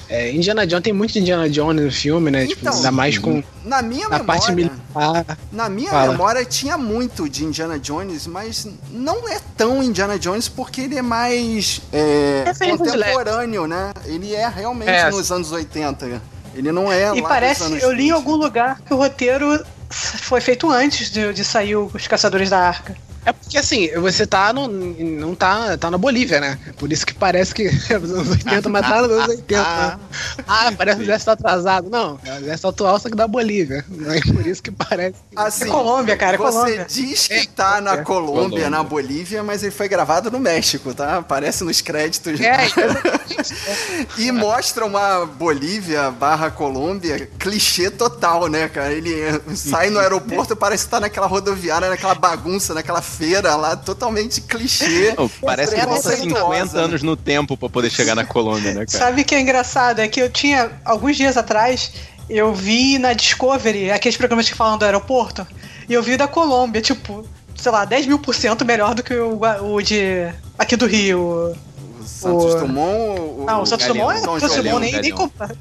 [0.08, 2.46] é, Indiana Jones, tem muito de Indiana Jones no filme, né?
[2.46, 4.54] tipo, Então, ainda mais com na minha a parte memória.
[4.94, 5.38] militar.
[5.52, 6.12] Na minha Fala.
[6.12, 11.02] memória tinha muito de Indiana Jones, mas não é tão Indiana Jones porque ele é
[11.02, 13.92] mais é, Referências contemporâneo, né?
[14.04, 15.10] Ele é realmente É.
[15.10, 16.20] nos anos 80.
[16.54, 18.12] Ele não é E parece, eu li em 20.
[18.12, 22.96] algum lugar que o roteiro foi feito antes de, de sair Os Caçadores da Arca.
[23.26, 24.68] É porque assim, você tá no.
[24.68, 26.58] não tá, tá na Bolívia, né?
[26.78, 29.62] Por isso que parece que é dos anos 80, mas tá nos anos 80.
[29.62, 29.98] né?
[30.46, 31.88] Ah, parece que o exército atrasado.
[31.90, 33.84] Não, é o exército atual, só que da Bolívia.
[34.08, 35.16] É por isso que parece.
[35.30, 36.86] que- Assim, É Colômbia, cara, é Você Colômbia.
[36.88, 37.96] diz que É, tá na é.
[38.02, 38.70] Colômbia, Colômbia.
[38.70, 41.16] na Bolívia, mas ele foi gravado no México, tá?
[41.18, 42.40] Aparece nos créditos.
[42.40, 42.56] É,
[44.18, 48.92] E mostra uma Bolívia barra Colômbia clichê total, né, cara?
[48.92, 49.14] Ele
[49.54, 55.14] sai no aeroporto parece estar naquela rodoviária, naquela bagunça, naquela feira lá, totalmente clichê.
[55.18, 56.82] Não, parece que É volta conceituosa, 50 né?
[56.84, 59.04] anos no tempo pra poder chegar na Colômbia, né, cara?
[59.06, 60.00] Sabe o que é engraçado?
[60.00, 61.92] É que eu tinha, alguns dias atrás,
[62.28, 65.46] eu vi na Discovery, aqueles programas que falam do aeroporto,
[65.88, 69.14] e eu vi da Colômbia, tipo, sei lá, 10 mil por cento melhor do que
[69.14, 71.54] o, o de aqui do Rio.
[72.00, 73.20] O Santos O- Dumont.
[73.20, 74.64] O, Não, o Santos Galeão, Dumont, São o Santos João.
[74.74, 75.56] Dumont nem, nem compra.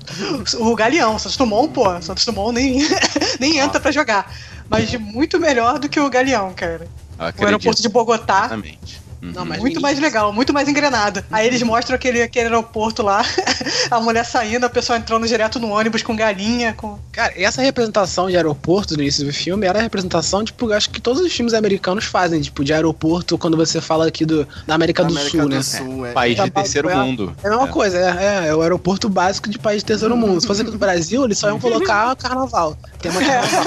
[0.59, 2.79] O Galeão, o Santos Dumont, pô, Santos Dumont nem,
[3.39, 4.29] nem entra pra jogar.
[4.69, 6.87] Mas de muito melhor do que o Galeão, cara.
[7.23, 9.02] Eu O acredito aeroporto de Bogotá, Exatamente.
[9.23, 9.31] Uhum.
[9.33, 11.23] Não, mas muito mais legal, muito mais engrenado.
[11.31, 13.23] Aí eles mostram aquele, aquele aeroporto lá,
[13.89, 16.99] a mulher saindo, a pessoa entrando direto no ônibus com galinha, com.
[17.13, 20.89] Cara, e essa representação de aeroporto no início do filme era a representação, tipo, acho
[20.89, 24.75] que todos os filmes americanos fazem, tipo, de aeroporto quando você fala aqui do, da
[24.75, 25.63] América, Da do América Sul, do né?
[25.63, 26.11] Sul, é.
[26.11, 26.95] País de Tá terceiro é.
[26.95, 27.33] mundo.
[27.41, 30.41] É a mesma coisa, é, é, é o aeroporto básico de país de terceiro mundo.
[30.41, 32.77] Se fosse aqui no Brasil, eles só iam colocar carnaval.
[32.99, 33.65] Tema de carnaval.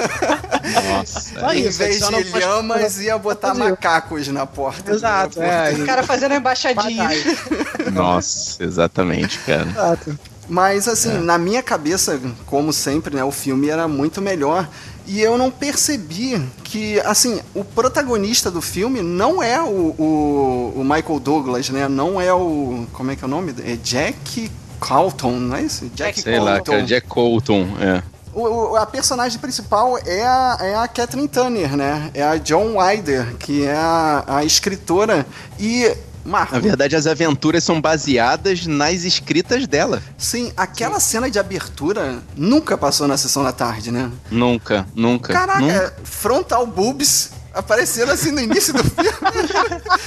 [0.99, 1.41] Nossa.
[1.41, 4.93] Só Em isso, vez só não de lhamas, ia botar macacos na porta.
[4.93, 5.41] Exato.
[5.47, 5.73] É.
[5.73, 7.09] O cara fazendo a embaixadinha.
[7.93, 9.69] Nossa, exatamente, cara.
[9.69, 10.19] Exato.
[10.49, 14.69] Mas assim, na minha cabeça, como sempre, né, o filme era muito melhor.
[15.07, 20.83] E eu não percebi que, assim, o protagonista do filme não é o, o, o
[20.83, 21.89] Michael Douglas, né?
[21.89, 22.87] Não é o.
[22.93, 23.55] Como é que é o nome?
[23.65, 25.89] É Jack Colton, não é isso?
[25.95, 28.03] Jack Sei lá, cara, Jack Colton, é.
[28.37, 32.11] O, o- a personagem principal é a, é a Kathleen Turner, né?
[32.13, 35.27] É a John Wilder, que é a, a escritora.
[35.59, 40.03] E, Marco, Na verdade, as aventuras são baseadas nas escritas dela.
[40.19, 44.11] sim, aquela cena de abertura nunca passou na sessão da tarde, né?
[44.31, 45.33] Nunca, nunca.
[45.33, 45.95] Caraca, nunca.
[46.05, 49.07] frontal boobs aparecendo assim no início do filme.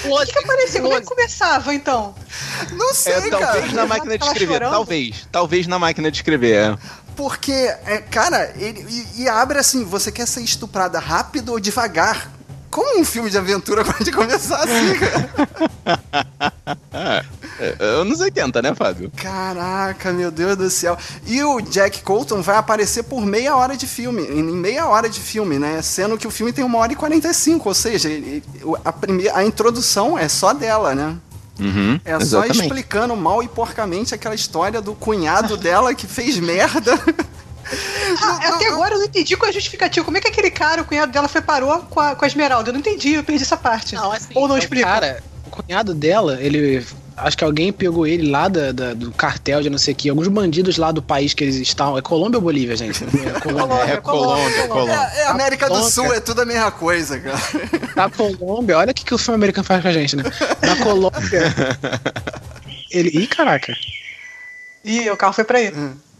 [0.05, 0.81] O que, que aparecia?
[0.81, 2.13] Como é que começava então?
[2.73, 3.47] Não sei, É, cara.
[3.47, 5.27] talvez na máquina de escrever, talvez.
[5.31, 6.77] Talvez na máquina de escrever, é.
[7.19, 12.31] Porque, é, cara, ele e, e abre assim, você quer ser estuprada rápido ou devagar?
[12.71, 15.29] como um filme de aventura pode começar assim, cara?
[17.59, 19.11] É, anos 80, né, Fábio?
[19.17, 20.97] Caraca, meu Deus do céu.
[21.27, 25.19] E o Jack Colton vai aparecer por meia hora de filme, em meia hora de
[25.19, 25.81] filme, né?
[25.81, 28.41] Sendo que o filme tem uma hora e 45, ou seja, ele-
[28.85, 31.17] a, primeira, a introdução é só dela, né?
[31.59, 32.61] Uhum, É só exatamente.
[32.61, 36.93] explicando mal e porcamente aquela história do cunhado dela que fez merda.
[38.21, 40.03] Ah, até agora eu não entendi qual é a justificativa.
[40.03, 42.69] Como é que aquele cara, o cunhado dela, separou com a, com a Esmeralda?
[42.69, 43.95] Eu não entendi, eu perdi essa parte.
[44.33, 44.87] Ou não o explica.
[44.87, 46.85] Cara, o cunhado dela, ele.
[47.21, 50.09] Acho que alguém pegou ele lá da, da- do cartel de não sei o que.
[50.09, 51.97] Alguns bandidos lá do país que eles estão.
[51.97, 53.03] É Colômbia ou Bolívia, gente?
[53.03, 53.75] É Colômbia.
[53.83, 54.93] É Colômbia, Colômbia.
[55.13, 55.83] É, é América do.
[55.89, 57.37] Sul, é tudo a mesma coisa, cara.
[57.95, 60.23] Na Colômbia, olha o que, que o filme americano faz com a gente, né?
[60.61, 61.53] Na Colômbia.
[62.91, 63.09] Ele.
[63.09, 63.73] Ih, caraca.
[64.83, 65.71] Ih, o carro foi pra aí.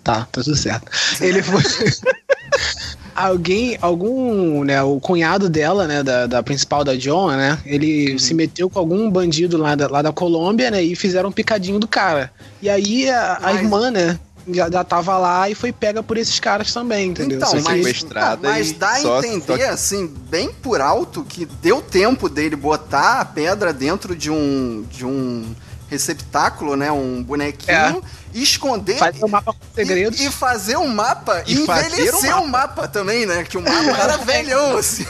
[0.04, 0.90] Tá, tá tudo certo.
[1.22, 1.62] Ele foi.
[3.16, 8.34] Alguém, algum, né, o cunhado dela, né, da, da principal da John, né, ele se
[8.34, 11.88] meteu com algum bandido lá da, lá da Colômbia, né, e fizeram um picadinho do
[11.88, 12.32] cara.
[12.62, 14.20] E aí a, a Mas- irmã, né,
[14.52, 17.38] já, já tava lá e foi pega por esses caras também, entendeu?
[17.38, 21.24] Então, Só que mas, sequestrada ah, mas dá a entender, só- assim, bem por alto,
[21.24, 25.44] que deu tempo dele botar a pedra dentro de um, de um
[25.90, 26.92] receptáculo, né?
[26.92, 28.02] Um bonequinho, É.
[28.34, 30.20] esconder fazer o mapa com segredos.
[30.20, 32.88] e, e fazer um mapa E fazer envelhecer o o mapa.
[32.88, 33.44] também, né?
[33.44, 35.06] Que o mapa era velhão, assim.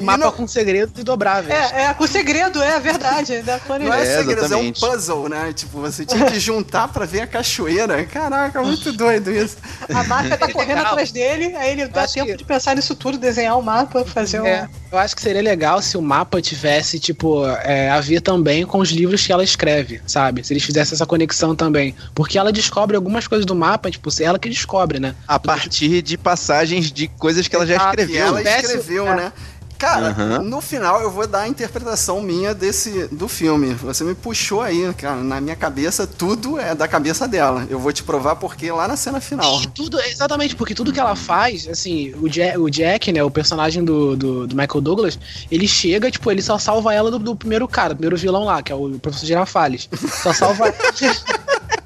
[0.00, 1.52] Mapa não, com segredos e dobráveis.
[1.72, 3.42] É, é, com segredo, é verdade.
[3.42, 5.52] Da não é, É, segredo, é um puzzle, né?
[5.52, 8.04] Tipo, você tinha que juntar pra ver a cachoeira.
[8.04, 9.56] Caraca, muito doido isso.
[9.92, 10.92] A máfia tá É correndo legal.
[10.92, 14.40] atrás dele, aí ele dá tempo que- de pensar nisso tudo, desenhar o mapa, fazer
[14.40, 14.46] um.
[14.46, 18.64] É, eu acho que seria legal se o mapa tivesse, tipo, é, a ver também
[18.64, 20.44] com os livros que ela escreve, sabe?
[20.44, 21.94] Se eles fizessem essa conexão também.
[22.14, 25.14] Porque ela descobre algumas coisas do mapa, tipo, é ela que descobre, né?
[25.26, 28.26] A partir de passagens de coisas que ela já Ah, que escreveu.
[28.26, 29.16] ela Tivesse- escreveu, é.
[29.16, 29.32] né?
[29.78, 30.40] Cara, Aham.
[30.42, 33.72] no final eu vou dar a interpretação minha desse do filme.
[33.72, 35.16] Você me puxou aí, cara.
[35.16, 37.66] Na minha cabeça, tudo é da cabeça dela.
[37.70, 39.62] Eu vou te provar porque lá na cena final.
[39.62, 43.30] E tudo, exatamente, porque tudo que ela faz, assim, o Jack, o Jack né, o
[43.30, 45.18] personagem do, do, do Michael Douglas,
[45.50, 48.62] ele chega, tipo, ele só salva ela do, do primeiro cara, do primeiro vilão lá,
[48.62, 49.88] que é o professor Girafales.
[50.22, 50.74] Só salva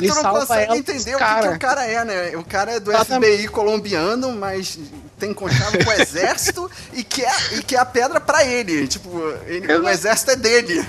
[0.00, 1.50] Que tu não consegue entender o que, que cara.
[1.52, 2.36] o cara é, né?
[2.36, 3.32] O cara é do Exatamente.
[3.36, 4.78] FBI colombiano, mas
[5.18, 8.88] tem conchavo com o exército e quer, e quer a pedra pra ele.
[8.88, 9.10] Tipo,
[9.46, 10.84] ele- o exército é dele.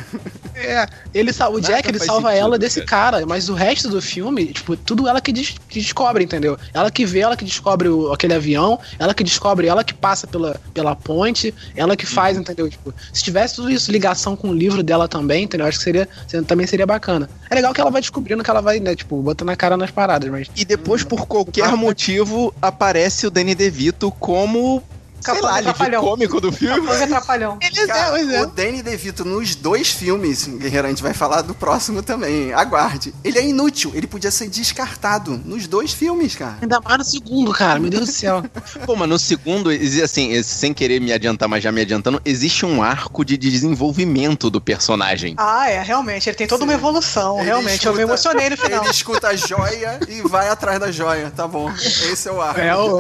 [0.66, 3.18] É, ele o Jack ele salva sentido, ela desse cara.
[3.18, 6.58] cara, mas o resto do filme, tipo, tudo ela que, des- que descobre, entendeu?
[6.74, 10.26] Ela que vê, ela que descobre o- aquele avião, ela que descobre, ela que passa
[10.28, 12.70] pela, pela ponte, ela que faz, entendeu?
[12.70, 15.68] Tipo, se tivesse tudo isso, ligação com o livro dela também, entendeu?
[15.68, 16.08] Acho que seria,
[16.48, 17.30] também seria bacana.
[17.50, 19.92] É legal que ela vai descobrindo que ela vai, né, tipo, botando a cara nas
[19.92, 20.48] paradas, mas.
[20.56, 24.82] E depois, por qualquer Ah, motivo, aparece o Danny DeVito como,
[25.24, 26.04] sei Capanga lá, alívio Trapalhão.
[26.04, 26.82] cômico do filme.
[26.88, 27.58] Capanga Atrapalhão.
[27.88, 28.42] Cara, pois é.
[28.42, 32.54] o Danny DeVito nos dois filmes, Guerreiro, a gente vai falar do próximo também.
[32.54, 33.14] Aguarde.
[33.24, 33.92] Ele é inútil.
[33.96, 36.58] Ele podia ser descartado nos dois filmes, cara.
[36.62, 38.44] Ainda mais no segundo, cara, meu Deus do céu.
[38.86, 39.70] Pô, mas no segundo,
[40.04, 44.60] assim, sem querer me adiantar, mas já me adiantando, existe um arco de desenvolvimento do
[44.62, 45.34] personagem.
[45.38, 46.30] Ah, é, realmente.
[46.30, 47.86] Ele tem toda uma evolução, Ele realmente.
[47.86, 48.82] Eu me escuta- emocionei no final.
[48.84, 51.32] Ele escuta a joia e vai atrás da joia.
[51.36, 51.72] Tá bom.
[52.12, 52.60] Esse é o arco.
[52.60, 53.00] É o.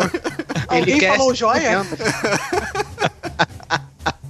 [0.67, 1.85] Alguém quer falou joia?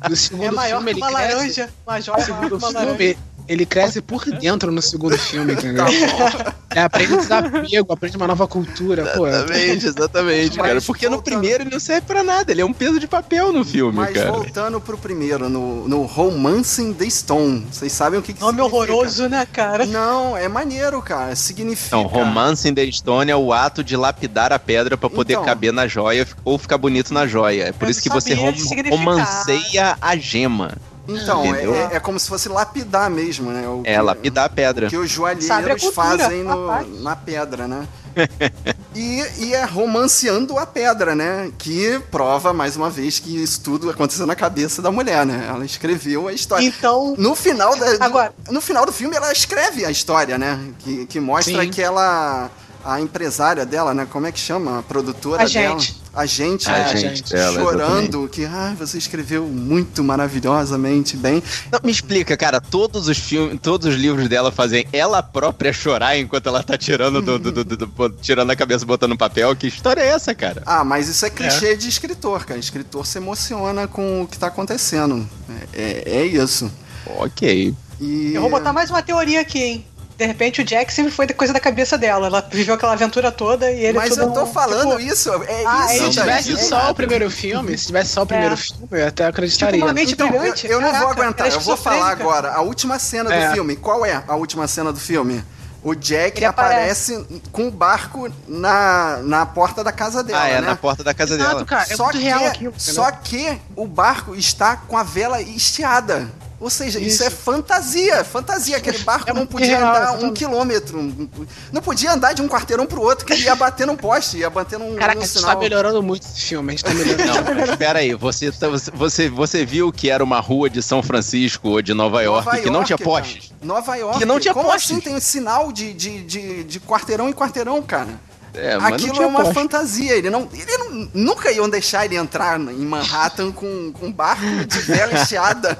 [0.09, 1.69] No segundo É maior filme, que uma laranja.
[2.01, 3.17] Joia maior que uma laranja.
[3.47, 5.85] Ele cresce por dentro no segundo filme, entendeu?
[5.85, 9.27] Tá É, aprende desapego, aprende uma nova cultura, pô.
[9.27, 10.81] Exatamente, exatamente, Mas cara.
[10.81, 13.53] Porque no voltando- primeiro ele não serve pra nada, ele é um peso de papel
[13.53, 14.31] no filme, Mas cara.
[14.31, 17.67] voltando pro primeiro, no, no Romancing the Stone.
[17.71, 18.75] Vocês sabem o que, que Nome significa?
[18.93, 19.85] horroroso, né, cara?
[19.85, 21.35] Não, é maneiro, cara.
[21.35, 21.87] Significa.
[21.97, 25.45] Então, romance in the Stone é o ato de lapidar a pedra pra poder Então.
[25.45, 27.65] caber na joia ou ficar bonito na joia.
[27.65, 28.51] É por Eu isso que não você rom
[28.89, 30.71] romanceia a gema.
[31.07, 31.75] Então, Entendeu?
[31.75, 33.67] é, é como se fosse lapidar mesmo, né?
[33.67, 34.87] O É, que- lapidar a pedra.
[34.87, 37.85] que os joalheiros cultura, fazem no- na pedra, né?
[38.95, 41.51] e, e é romanceando a pedra, né?
[41.57, 45.45] Que prova, mais uma vez, que isso tudo aconteceu na cabeça da mulher, né?
[45.49, 46.65] Ela escreveu a história.
[46.65, 50.59] Então, No final, da, do, Agora- no final do filme, ela escreve a história, né?
[50.79, 51.69] Que, que mostra Sim.
[51.69, 52.49] que ela.
[52.85, 54.05] A empresária dela, né?
[54.09, 54.79] Como é que chama?
[54.79, 55.79] A produtora A dela.
[55.79, 56.01] gente.
[56.13, 56.69] A gente.
[56.69, 61.41] A é, gente dela, chorando que ah, você escreveu muito maravilhosamente bem.
[61.71, 66.17] Não, me explica, cara, todos os filmes, todos os livros dela fazem ela própria chorar
[66.17, 69.17] enquanto ela tá tirando do, do- do- do- do- tirando a cabeça e botando no
[69.17, 69.55] papel.
[69.55, 70.61] Que história é essa, cara?
[70.65, 72.59] Ah, mas isso é clichê de escritor, cara.
[72.59, 75.27] Escritor se emociona com o que tá acontecendo.
[75.73, 76.69] É, é- é isso.
[77.05, 77.73] Ok.
[77.99, 78.33] E...
[78.33, 79.85] eu vou botar mais uma teoria aqui, hein?
[80.23, 82.27] De repente o Jack sempre foi coisa da cabeça dela.
[82.27, 85.65] Ela viveu aquela aventura toda e ele Mas eu tô um- falando tipo, isso, é
[85.65, 86.05] Ah, isso.
[86.05, 88.57] Se tivesse isso só é o primeiro filme, se tivesse só o primeiro É.
[88.57, 89.73] filme, eu até acreditaria.
[89.73, 90.65] Tipo, uma mente Então, eu, brilhante.
[90.67, 92.53] eu não vou Caraca, aguentar, eu vou falar agora.
[92.53, 93.47] A última cena É.
[93.49, 95.43] do filme, qual é a última cena do filme?
[95.83, 100.61] O Jack Ele aparece com o barco na, na porta da casa dela, Ah, é,
[100.61, 100.67] né?
[100.67, 101.65] na porta da casa Exato, dela.
[101.65, 101.85] cara.
[101.89, 102.73] É só, que, real aquilo.
[102.77, 106.29] só que o barco está com a vela estiada.
[106.63, 107.23] Ou seja, isso, Isso.
[107.25, 108.77] é fantasia, fantasia.
[108.77, 111.27] Aquele barco É não podia real, andar um quilômetro.
[111.73, 114.49] Não podia andar de um quarteirão pro outro, que ele ia bater num poste, ia
[114.49, 115.51] bater num, Caraca, num a gente sinal.
[115.55, 117.53] tá melhorando muito esse filme, a gente tá melhorando.
[117.53, 121.03] Não, espera aí, você, tá- você, você, você viu que era uma rua de São
[121.03, 123.09] Francisco ou de Nova York Nova que não tinha cara.
[123.09, 123.51] postes?
[123.61, 124.19] Nova York.
[124.19, 124.89] Que não tinha Como postes.
[124.91, 128.07] assim tem um sinal de, de, de, de quarteirão em quarteirão, cara?
[128.55, 129.53] É, Aquilo é uma poste.
[129.55, 130.13] fantasia.
[130.15, 134.45] Ele não, ele não, nunca iam deixar ele entrar em Manhattan com, com um barco
[134.67, 135.75] de vela estiada.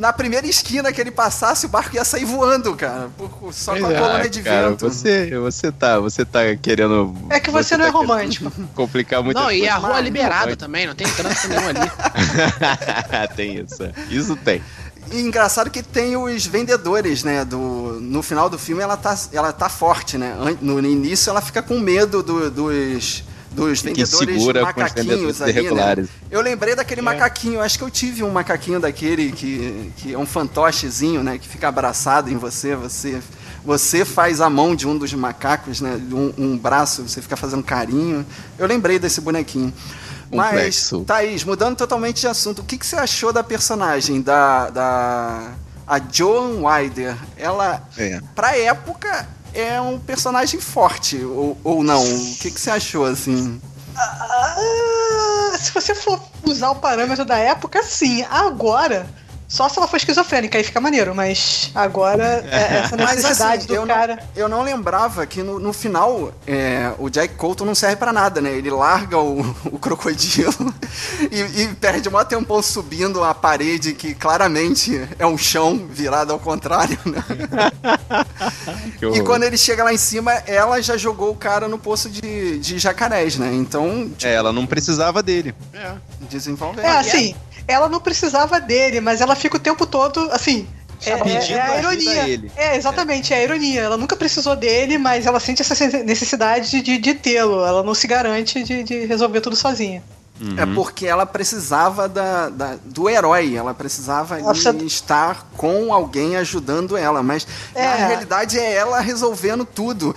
[0.00, 3.10] Na primeira esquina que ele passasse, o barco ia sair voando, cara.
[3.18, 4.88] por- só com a é, coluna de Cara, vento.
[4.88, 7.14] você, você tá, você tá querendo.
[7.28, 8.50] É que você, não é tá querendo romântico.
[8.74, 9.38] Complicar muito.
[9.38, 11.90] Não, e a rua Mas- liberada também, não tem trânsito nenhum ali.
[13.36, 13.82] tem isso.
[13.82, 13.92] é.
[14.08, 14.62] Isso tem.
[15.12, 17.44] E engraçado que tem os vendedores, né?
[17.44, 20.34] Do, no final do filme ela tá, ela tá forte, né?
[20.62, 25.06] No início ela fica com medo do- dos, dos Que vendedores segura com os macaquinhos
[25.08, 25.58] vendedores ali, né?
[25.60, 26.08] irregulares.
[26.30, 30.26] Eu lembrei daquele macaquinho, acho que eu tive um macaquinho daquele que, que é um
[30.26, 31.38] fantochezinho, né?
[31.38, 33.20] Que fica abraçado em você, você
[33.62, 36.00] você faz a mão de um dos macacos, né?
[36.10, 38.24] Um, um braço, você fica fazendo carinho.
[38.58, 39.72] Eu lembrei desse bonequinho.
[40.32, 41.04] Mas, Complexo.
[41.04, 45.52] Thaís, mudando totalmente de assunto, o que, que você achou da personagem da, da
[45.86, 47.16] a Joan Wilder?
[47.36, 48.20] Ela, É.
[48.34, 52.02] pra época, é um personagem forte, ou, ou não?
[52.02, 53.60] O que, que você achou, assim?
[53.96, 58.24] Ah, se você for usar o parâmetro da época, sim.
[58.30, 59.06] Agora,
[59.50, 63.66] só se ela for esquizofrênica, aí fica maneiro, mas agora é essa Mas necessidade assim,
[63.66, 64.14] do eu, cara.
[64.14, 68.12] não, eu não lembrava que no, no final é, o Jack Colton não serve pra
[68.12, 68.52] nada, né?
[68.52, 69.40] Ele larga o,
[69.72, 70.54] o crocodilo
[71.32, 76.38] e, e perde um tempão subindo a parede que claramente é um chão virado ao
[76.38, 77.24] contrário, né?
[79.12, 82.60] E quando ele chega lá em cima, ela já jogou o cara no poço de,
[82.60, 83.52] de jacarés, né?
[83.52, 85.52] Então, É, ela não precisava dele.
[86.20, 86.80] desenvolve.
[86.80, 87.34] É, assim,
[87.68, 90.66] ela não precisava dele, mas ela fica o tempo todo, assim.
[91.06, 92.22] É, é- é a ironia.
[92.24, 92.52] a ele.
[92.56, 93.80] É, exatamente, é a ironia.
[93.80, 97.64] Ela nunca precisou dele, mas ela sente essa necessidade de, de tê-lo.
[97.64, 100.02] Ela não se garante de, de resolver tudo sozinha.
[100.56, 104.70] É porque ela precisava da, da- do herói, ela precisava Nossa.
[104.86, 108.06] estar com alguém ajudando ela, mas na É.
[108.06, 110.16] realidade é ela resolvendo tudo.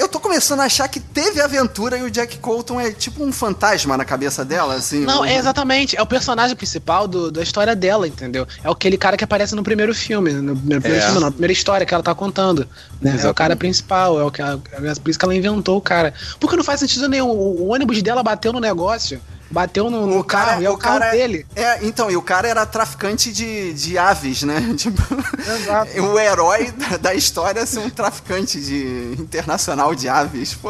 [0.00, 3.30] Eu tô começando a achar que teve aventura e o Jack Colton é tipo um
[3.30, 5.00] fantasma na cabeça dela, assim.
[5.04, 5.94] Não, um- é exatamente.
[5.94, 8.46] É o personagem principal do- da história dela, entendeu?
[8.64, 10.32] É aquele cara que aparece no primeiro filme.
[10.32, 11.00] No primeiro É.
[11.00, 12.66] filme, não, na primeira história que ela tá contando.
[13.00, 13.18] né?
[13.22, 14.56] É o cara principal, é, o que, é
[15.02, 16.14] por isso que ela inventou o cara.
[16.38, 17.28] Porque não faz sentido nenhum.
[17.28, 20.70] O, o ônibus dela bateu no negócio, bateu no, no O cara- carro, e é
[20.70, 21.46] o, o carro cara- dele.
[21.56, 24.60] É, então, e o cara era traficante de, de aves, né?
[24.76, 25.02] Tipo,
[25.40, 26.00] Exato.
[26.02, 30.68] o herói da, da história é ser um traficante de internacional de aves, pô.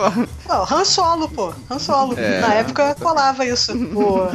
[0.48, 1.52] Ó, Han Solo, pô.
[1.70, 2.18] Han Solo.
[2.18, 2.40] É.
[2.40, 3.72] Na época colava isso.
[3.72, 4.28] O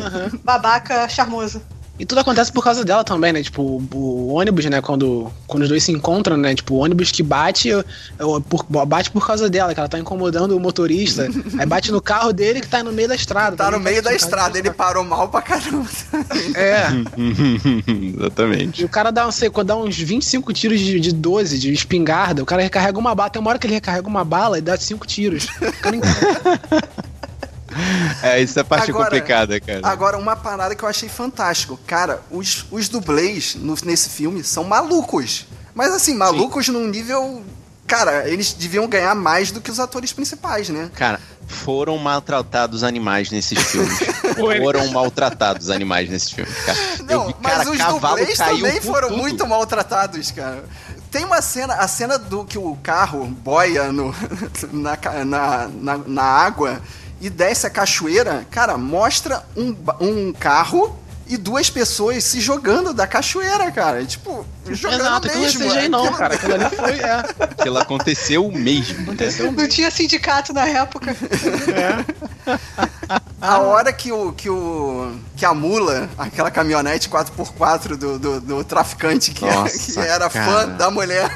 [0.44, 1.62] babaca charmoso.
[1.98, 3.42] E tudo acontece por causa dela também, né?
[3.42, 4.82] Tipo, o, ônibus, né?
[4.82, 6.54] Quando, quando os dois se encontram, né?
[6.54, 7.70] Tipo, o ônibus que bate,
[8.50, 11.30] por, bate por causa dela, que ela tá incomodando o motorista.
[11.58, 13.56] aí bate no carro dele que tá no meio da estrada.
[13.56, 15.86] Tá no também meio da no estrada, ele parou mal pra caramba.
[16.56, 16.86] É.
[18.18, 18.82] Exatamente.
[18.82, 22.44] E o cara dá, sei, dá uns 25 tiros de, de 12, de espingarda.
[22.44, 23.30] O cara recarrega uma bala.
[23.30, 25.46] Tem uma hora que ele recarrega uma bala e dá 5 tiros.
[25.46, 25.96] O cara
[28.24, 29.82] É, isso é a parte Agora- complicada, cara.
[29.84, 31.80] Agora, uma parada que eu achei fantástico.
[31.86, 35.46] Cara, os, os dublês no- nesse filme são malucos.
[35.74, 37.44] Mas assim, malucos num nível.
[37.88, 40.90] Cara, eles deviam ganhar mais do que os atores principais, né?
[40.96, 44.00] Cara, foram maltratados animais nesses filmes.
[44.36, 46.78] Foram maltratados animais nesses filmes, cara.
[47.08, 49.18] Não, vi, mas cara, os cavalo dublês também foram tudo.
[49.22, 50.66] muito maltratados, cara.
[51.12, 54.14] Tem uma cena, a cena do que o carro boia no,
[54.74, 56.82] na, na, na, na água
[57.21, 63.08] e desce a cachoeira, cara, mostra um, um carro e duas pessoas se jogando da
[63.08, 64.06] cachoeira, cara.
[64.06, 65.71] Tipo, jogando Exato, aquilo não é mesmo.
[65.71, 66.36] CGI não, cara.
[66.36, 66.99] Aquilo ali foi.
[66.99, 67.25] É.
[67.39, 69.01] Aquilo aconteceu mesmo.
[69.01, 71.15] Aconteceu Não tinha sindicato na época.
[73.41, 75.15] A hora que o, que o.
[75.36, 80.51] que a mula, aquela caminhonete 4x4 do, do, do traficante que, Nossa, que era cara.
[80.51, 81.30] fã da mulher.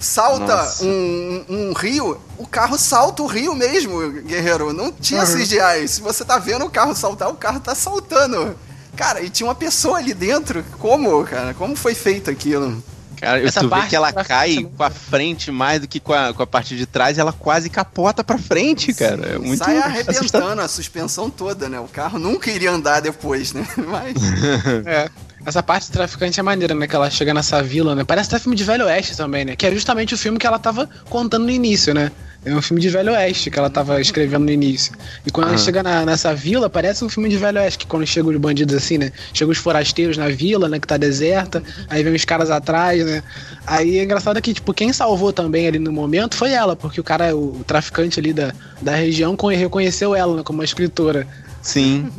[0.00, 0.84] Salta Nossa.
[0.84, 4.72] um, um rio, o carro salta o rio mesmo, guerreiro.
[4.72, 5.86] Não tinha CGI.
[5.86, 8.56] Se você tá vendo o carro saltar, o carro tá saltando.
[8.96, 10.64] Cara, e tinha uma pessoa ali dentro.
[10.78, 11.52] Como, cara?
[11.52, 12.82] Como foi feito aquilo?
[13.20, 15.86] Cara, Essa tu vê parte que ela pra cai frente com a frente mais do
[15.86, 19.34] que com a, com a parte de trás, ela quase capota pra frente, cara.
[19.34, 19.84] É muito Sai assustador.
[19.84, 21.78] arrebentando a suspensão toda, né?
[21.78, 23.66] O carro nunca iria andar depois, né?
[23.76, 24.14] Mas.
[24.86, 25.10] É.
[25.44, 26.86] Essa parte do traficante é maneira, né?
[26.86, 28.04] Que ela chega nessa vila, né?
[28.04, 29.56] Parece até filme de Velho Oeste também, né?
[29.56, 32.10] Que é justamente o filme que ela tava contando no início, né?
[32.44, 34.92] É um filme de Velho Oeste que ela tava escrevendo no início.
[35.26, 38.06] E quando ela chega na- nessa vila, parece um filme de Velho Oeste, que quando
[38.06, 39.12] chegam os bandidos assim, né?
[39.34, 40.78] Chegam os forasteiros na vila, né?
[40.78, 43.22] Que tá deserta, aí vem os caras atrás, né?
[43.66, 47.04] Aí é engraçado que, tipo, quem salvou também ali no momento foi ela, porque o
[47.04, 51.26] cara, o, traficante ali da, da região, con- reconheceu ela né, como uma escritora.
[51.62, 52.10] Sim.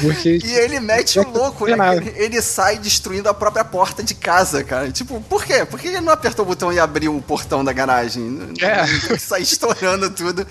[0.00, 0.38] Porque.
[0.44, 1.96] E ele mete o louco, né?
[1.96, 4.90] Ele, ele sai destruindo a própria porta de casa, cara.
[4.90, 5.64] Tipo, por quê?
[5.64, 8.38] Por que ele não apertou o botão e abriu o portão da garagem?
[8.60, 8.86] É.
[9.18, 10.46] Sai estourando tudo.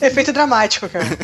[0.00, 1.06] Efeito dramático, cara.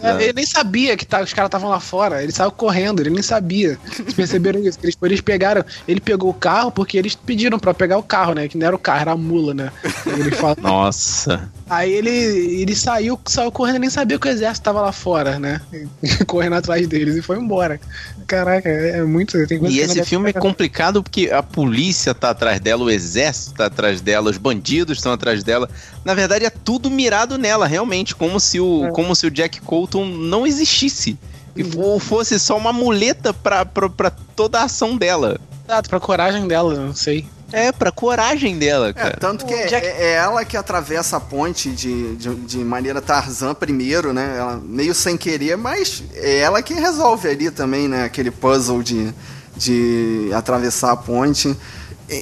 [0.00, 2.22] É, Ele nem sabia que tá- os caras estavam lá fora.
[2.22, 3.76] Ele saiu correndo, ele nem sabia.
[3.84, 4.78] Vocês perceberam isso?
[4.78, 5.64] Que Eles, eles pegaram.
[5.88, 8.46] Ele pegou o carro porque eles pediram pra pegar o carro, né?
[8.46, 9.72] Que não era o carro, era a mula, né?
[10.06, 11.50] Ele fala, Nossa.
[11.70, 15.38] Aí ele, ele saiu, saiu correndo e nem sabia que o exército tava lá fora,
[15.38, 15.60] né?
[16.26, 17.80] correndo atrás deles e foi embora.
[18.26, 19.36] Caraca, é, é muito.
[19.36, 24.00] E esse filme é complicado porque a polícia tá atrás dela, o exército tá atrás
[24.00, 25.68] dela, os bandidos estão atrás dela.
[26.04, 28.90] Na verdade, é tudo mirado nela, realmente, como se o, É.
[28.90, 31.18] como se o Jack Colton não existisse.
[31.56, 35.40] E fo- fosse só uma muleta pra, pra, pra toda a ação dela.
[35.66, 37.26] Exato, pra coragem dela, não sei.
[37.52, 39.16] É, pra coragem dela, É, cara.
[39.18, 44.12] tanto que é, é ela que atravessa a ponte de, de, de maneira Tarzan primeiro,
[44.12, 44.36] né?
[44.38, 48.04] Ela, meio sem querer, mas é ela que resolve ali também, né?
[48.04, 49.12] Aquele puzzle de,
[49.56, 51.56] de atravessar a ponte.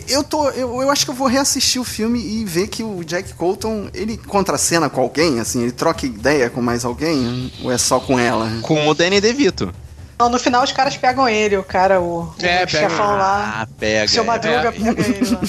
[0.08, 3.04] Eu, tô, eu, eu acho que eu vou reassistir o filme e ver que o
[3.04, 7.78] Jack Colton, ele contracena com alguém, assim, ele troca ideia com mais alguém, ou é
[7.78, 8.50] só com ela?
[8.62, 9.72] Com o Danny DeVito.
[10.18, 12.68] Não, no final os caras pegam ele, o cara, o, É, o pega.
[12.68, 13.60] chefão lá.
[13.62, 14.06] Ah, pega.
[14.06, 14.72] O seu Madruga é.
[14.72, 15.40] pega ele lá.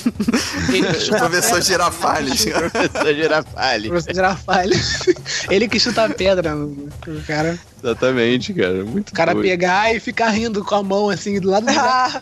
[0.73, 2.45] Ele que chuta a Professor pedra, Girafales.
[2.45, 3.87] Professor Girafales.
[3.87, 4.99] Professor Girafales.
[5.49, 6.55] Ele que chuta a pedra.
[6.55, 6.89] O
[7.25, 8.83] cara, Exatamente, cara.
[8.83, 9.45] Muito o cara doido.
[9.47, 12.21] pegar e ficar rindo com a mão assim do lado do Ah,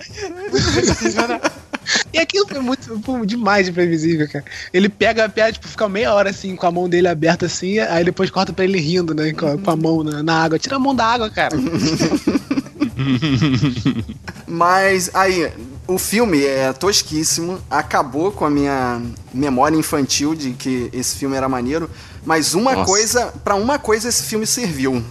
[2.13, 4.45] E aquilo foi muito pô, demais de previsível, cara.
[4.73, 7.79] Ele pega a piada, tipo, fica meia hora assim, com a mão dele aberta assim,
[7.79, 9.33] aí depois corta pra ele rindo, né?
[9.33, 10.59] Com a, com a mão na, na água.
[10.59, 11.57] Tira a mão da água, cara.
[14.47, 15.51] Mas aí,
[15.87, 19.01] o filme é tosquíssimo, acabou com a minha
[19.33, 21.89] memória infantil de que esse filme era maneiro,
[22.23, 22.85] mas uma Nossa.
[22.85, 25.03] coisa, pra uma coisa esse filme serviu.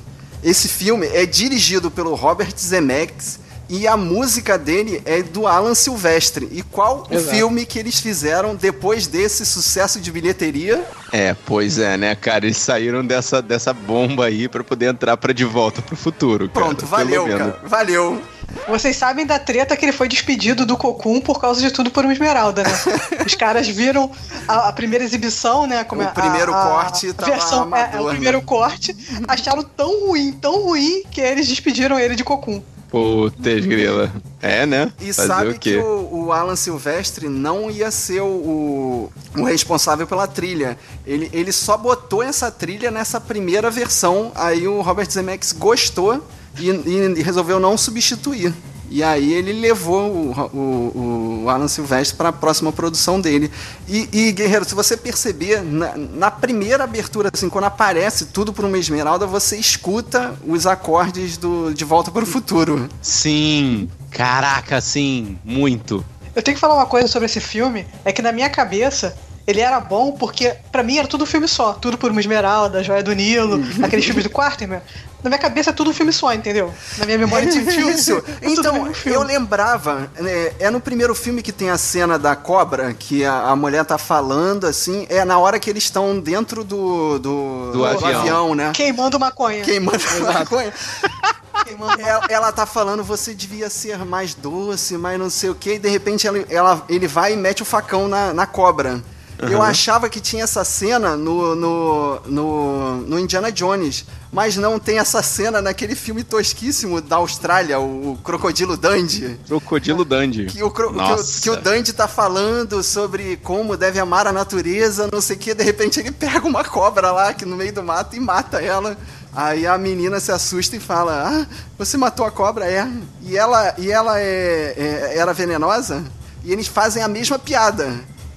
[0.43, 3.39] Esse filme é dirigido pelo Robert Zemeckis
[3.75, 6.49] e a música dele é do Alan Silvestre.
[6.53, 7.37] E qual o Exato.
[7.37, 10.85] filme que eles fizeram depois desse sucesso de bilheteria?
[11.11, 12.45] É, pois é, né, cara?
[12.47, 16.49] Eles saíram dessa, dessa bomba aí pra poder entrar pra De Volta pro Futuro.
[16.49, 17.59] cara, Pronto, valeu, cara.
[17.65, 18.23] Valeu.
[18.69, 22.05] vocês sabem da treta que ele foi despedido do Cocum por causa de tudo por
[22.05, 22.71] uma esmeralda, né?
[23.27, 24.09] Os caras viram
[24.47, 25.83] a, a primeira exibição, né?
[25.83, 28.45] Como O é, primeiro a, corte a tava versão, é, é, amador, o primeiro né?
[28.47, 28.97] corte,
[29.27, 32.63] acharam tão ruim, tão ruim, que eles despediram ele de Cocum.
[32.95, 34.13] Putz, grila.
[34.41, 34.93] É, né?
[35.01, 39.43] E Fazer sabe o que o, o Alan Silvestre não ia ser o, o, o
[39.43, 40.79] responsável pela trilha.
[41.05, 44.31] Ele, ele só botou essa trilha nessa primeira versão.
[44.37, 46.25] Aí o Robert Zemeckis gostou
[46.57, 48.55] e, e resolveu não substituir.
[48.91, 53.51] E aí ele levou o, o, o Alan Silvestre para a próxima produção dele.
[53.89, 58.65] E, e, Guerreiro, se você perceber, na, na primeira abertura, assim, quando aparece tudo por
[58.65, 62.89] uma esmeralda, você escuta os acordes do De Volta para o Futuro.
[63.03, 63.89] Sim.
[64.11, 65.39] Caraca, sim.
[65.45, 66.05] Muito.
[66.35, 69.17] Eu tenho que falar uma coisa sobre esse filme, é que na minha cabeça
[69.47, 72.83] ele era bom porque pra mim era tudo um filme só, tudo por uma esmeralda,
[72.83, 74.81] Joia do Nilo, aqueles filmes do Quarterman.
[75.23, 76.71] Na minha cabeça é tudo um filme só, entendeu?
[76.99, 77.93] Na minha memória de filme.
[77.95, 78.23] Isso.
[78.43, 79.17] é Então, filme.
[79.17, 83.45] eu lembrava, né, é no primeiro filme que tem a cena da cobra, que a,
[83.49, 87.85] a mulher tá falando, assim, é na hora que eles estão dentro do, do, Do
[87.87, 88.55] avião.
[88.55, 88.71] né?
[88.75, 89.65] Queimando maconha.
[89.65, 90.73] Queimando maconha.
[91.65, 92.07] Queimando maconha.
[92.07, 95.79] Ela, ela tá falando, você devia ser mais doce, mais não sei o que, e
[95.79, 99.03] de repente ela, ela- ele vai e mete o facão na, na cobra.
[99.39, 104.99] Eu achava que tinha essa cena no, no, no, no Indiana Jones, mas não tem
[104.99, 109.39] essa cena naquele filme tosquíssimo da Austrália, o, Crocodilo Dundee.
[109.47, 110.47] Crocodilo Dandy.
[110.47, 115.09] Que o, cro- que, que o Dandy tá falando sobre como deve amar a natureza,
[115.13, 117.83] não sei o que, de repente ele pega uma cobra lá que no meio do
[117.83, 118.97] mato e mata ela.
[119.37, 122.67] Aí a menina se assusta e fala: Ah, você matou a cobra?
[122.71, 122.89] É.
[123.23, 126.05] E ela, e ela é, é- era venenosa?
[126.45, 127.93] E eles fazem a mesma piada.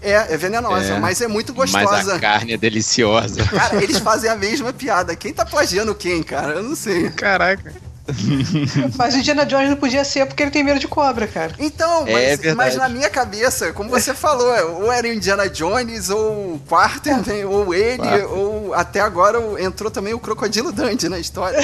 [0.09, 0.99] É, é venenosa, É.
[0.99, 2.15] mas é muito Mas gostosa.
[2.15, 3.43] a carne é deliciosa.
[3.49, 5.15] Cara, eles fazem a mesma piada.
[5.15, 6.53] Quem tá plagiando quem, cara?
[6.53, 7.09] Eu não sei.
[7.09, 7.73] Caraca.
[8.97, 11.51] Mas o Indiana Jones não podia ser porque ele tem medo de cobra, cara.
[11.59, 12.55] Então, É mas, verdade.
[12.55, 14.47] mas na minha cabeça, como você falou,
[14.81, 18.31] ou era o Indiana Jones, ou o Quarter, né, ou ele, Quarter.
[18.31, 21.59] ou até agora entrou também o Crocodilo Dundee na história.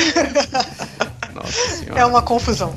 [1.34, 2.02] Nossa senhora.
[2.02, 2.74] É uma confusão.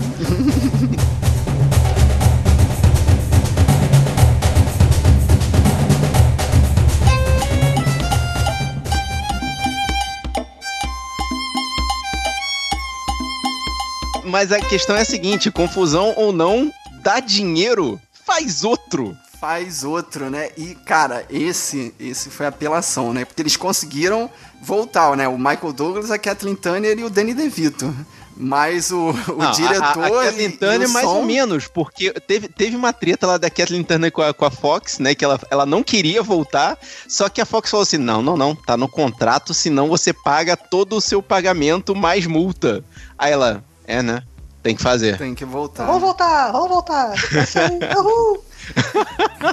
[14.26, 16.70] Mas a questão é a seguinte: confusão ou não,
[17.02, 19.16] dá dinheiro, faz outro.
[19.40, 20.50] Faz outro, né?
[20.56, 23.24] E, cara, esse esse foi a apelação, né?
[23.24, 24.30] Porque eles conseguiram
[24.62, 25.28] voltar, né?
[25.28, 27.94] O Michael Douglas, a Kathleen Turner e o Danny DeVito.
[28.38, 30.04] Mas o, o Não, diretor.
[30.04, 33.48] A, a, Kathleen Turner mais som- ou menos, porque teve, teve uma treta lá da
[33.48, 35.14] Kathleen Turner com a, com a Fox, né?
[35.14, 38.54] Que ela, ela não queria voltar, só que a Fox falou assim: não, não, não,
[38.54, 42.84] tá no contrato, senão você paga todo o seu pagamento mais multa.
[43.18, 44.22] Aí ela, é, né?
[44.62, 45.16] Tem que fazer.
[45.16, 45.86] Tem que voltar.
[45.86, 47.12] Vamos voltar, vamos voltar.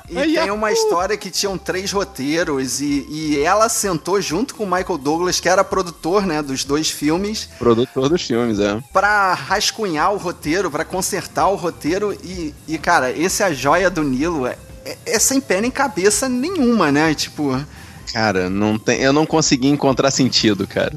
[0.10, 4.68] E tem uma história que tinham três roteiros e, e ela sentou junto com o
[4.68, 8.80] Michael Douglas, que era produtor, né, dos dois filmes, Produtor dos filmes, é.
[8.92, 14.04] pra rascunhar o roteiro, pra consertar o roteiro e, e cara, esse A Joia do
[14.04, 17.14] Nilo é, é, é sem pé nem cabeça nenhuma, né?
[17.14, 17.56] Tipo,
[18.12, 20.94] Cara, não tem, eu não consegui encontrar sentido, cara.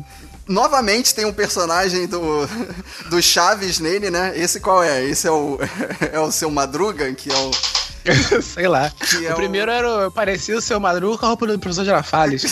[0.49, 2.47] Novamente tem um personagem do,
[3.11, 4.32] do Chaves nele, né?
[4.36, 5.05] Esse qual é?
[5.05, 5.59] Esse é o,
[6.12, 7.51] é o seu Madruga, que é o.
[8.40, 8.88] Sei lá.
[8.90, 11.59] Que é o o- primeiro era o- parecia o seu Madruga com a roupa do
[11.59, 12.44] professor Girafales.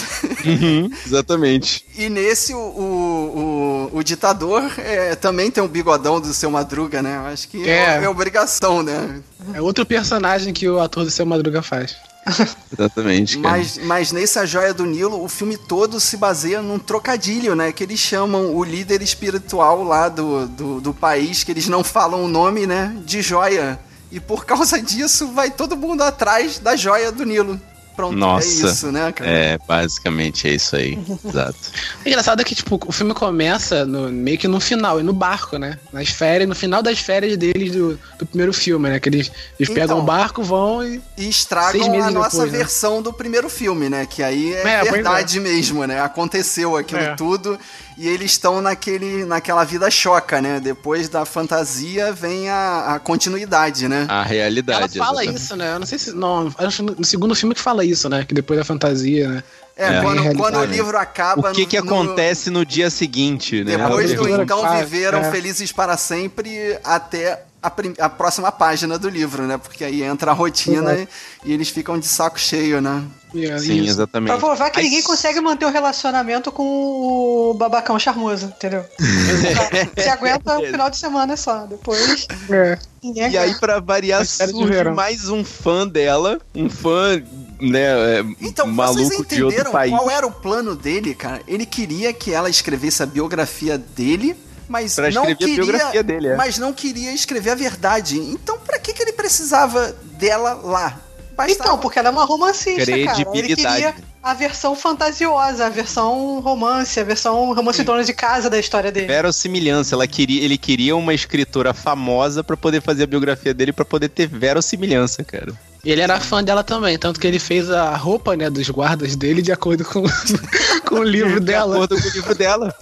[1.07, 1.85] Exatamente.
[1.97, 7.01] E nesse, o, o, o, o ditador é, também tem um bigodão do seu Madruga,
[7.03, 7.19] né?
[7.33, 8.05] Acho que é, É.
[8.05, 9.21] é obrigação, né?
[9.53, 11.95] É outro personagem que o ator do seu Madruga faz.
[12.73, 13.39] Exatamente.
[13.39, 17.73] Mas, mas nesse A Joia do Nilo, o filme todo se baseia num trocadilho, né?
[17.73, 22.25] Que eles chamam o líder espiritual lá do, do, do país, que eles não falam
[22.25, 22.97] o nome, né?
[23.05, 23.79] De joia.
[24.11, 27.61] E por causa disso, vai todo mundo atrás da joia do Nilo.
[27.95, 28.47] Pronto, Nossa.
[28.47, 29.31] é isso, né, cara?
[29.31, 30.99] É, basicamente é isso aí.
[31.25, 31.57] Exato.
[32.05, 35.13] O engraçado é que, tipo, o filme começa no- meio que no final, e no
[35.13, 35.79] barco, né?
[35.93, 38.99] Nas férias, no final das férias deles do, do primeiro filme, né?
[38.99, 39.75] Que eles, eles Então.
[39.75, 40.97] pegam o barco, vão e.
[41.17, 42.59] E Seis estragam meses a nossa depois, né?
[42.59, 44.07] versão do primeiro filme, né?
[44.07, 46.01] Que aí é, É, pois verdade mesmo, né?
[46.01, 47.15] Aconteceu aquilo É.
[47.15, 47.59] tudo
[47.97, 50.61] e eles estão naquele, naquela vida choca, né?
[50.61, 54.07] Depois da fantasia vem a, a continuidade, né?
[54.09, 54.99] A Ela realidade.
[54.99, 55.43] fala exatamente.
[55.43, 55.75] isso, né?
[55.75, 56.13] Eu não sei se.
[56.13, 58.25] Não, acho que no segundo filme que fala isso, né?
[58.27, 59.43] Que depois da fantasia, né?
[59.77, 60.01] É, É.
[60.03, 61.51] Quando, quando o livro acaba.
[61.51, 63.77] O que que no- no- acontece no dia seguinte, né?
[63.77, 65.31] Depois do então que faz, viveram é.
[65.31, 69.57] felizes para sempre até a, a próxima página do livro, né?
[69.59, 71.09] Porque aí entra a rotina e,
[71.45, 73.03] e eles ficam de saco cheio, né?
[73.35, 73.91] É Sim, isso.
[73.91, 74.31] exatamente.
[74.31, 78.85] Pra provar que ninguém consegue manter o relacionamento com o babacão charmoso, entendeu?
[79.97, 81.67] Você aguenta o final de semana só.
[81.67, 82.79] Depois, É.
[83.03, 87.21] ninguém E aí, pra variar, surge mais um fã dela, um fã,
[87.61, 89.91] né, é, Então, maluco vocês de outro entenderam país.
[89.93, 91.41] qual era o plano dele, cara?
[91.49, 94.37] Ele queria que ela escrevesse a biografia dele,
[94.69, 96.37] mas Pra não escrever a queria, biografia dele, é.
[96.37, 98.19] mas não queria escrever a verdade.
[98.19, 101.01] Então, pra que, que ele precisava dela lá?
[101.37, 103.21] Bastava- Então, porque ela é uma romancista, cara.
[103.35, 108.59] Ele queria a versão fantasiosa, a versão romance, a versão romance dona de casa da
[108.59, 109.07] história dele.
[109.09, 113.85] Verossimilhança, ela queria, ele queria uma escritora famosa pra poder fazer a biografia dele pra
[113.85, 115.53] poder ter verossimilhança, cara.
[115.85, 119.15] E ele era fã dela também, tanto que ele fez a roupa, né, dos guardas
[119.15, 120.03] dele de acordo com,
[120.89, 121.75] com o livro De dela.
[121.75, 122.75] acordo com o livro dela.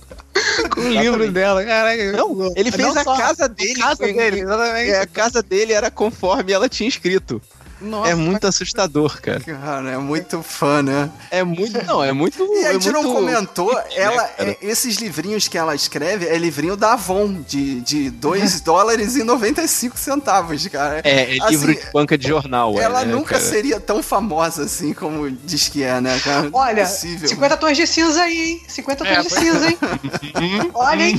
[0.71, 1.65] Com o livro dela.
[1.65, 3.83] Caraca, Não, ele fez a casa dele.
[3.83, 4.41] A casa dele.
[4.77, 7.41] É, a casa dele era conforme ela tinha escrito.
[7.83, 9.41] Nossa, é muito assustador, cara.
[9.41, 11.11] Cara, é muito fã, né?
[11.31, 11.85] É muito.
[11.85, 12.43] Não, é muito.
[12.53, 14.51] E a é gente não muito- comentou, ela, cara?
[14.51, 19.23] é, esses livrinhos que ela escreve é livrinho da Avon, de, de 2 dólares e
[19.25, 21.01] 95 centavos, cara.
[21.05, 22.79] É, é Assim, livro de banca de jornal.
[22.79, 23.41] é, Ela né, nunca cara?
[23.43, 26.49] seria tão famosa assim como diz que é, né, cara?
[26.53, 27.29] Olha, Impossível.
[27.29, 28.63] 50 tons de cinza aí, hein?
[28.69, 29.79] 50 tons É, de cinza, hein?
[30.75, 31.19] Olha, hein?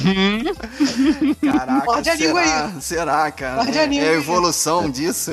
[1.41, 2.25] Caraca, Morde a será?
[2.27, 2.81] língua aí.
[2.81, 3.63] Será, cara?
[3.63, 5.31] Morde a língua é a evolução disso?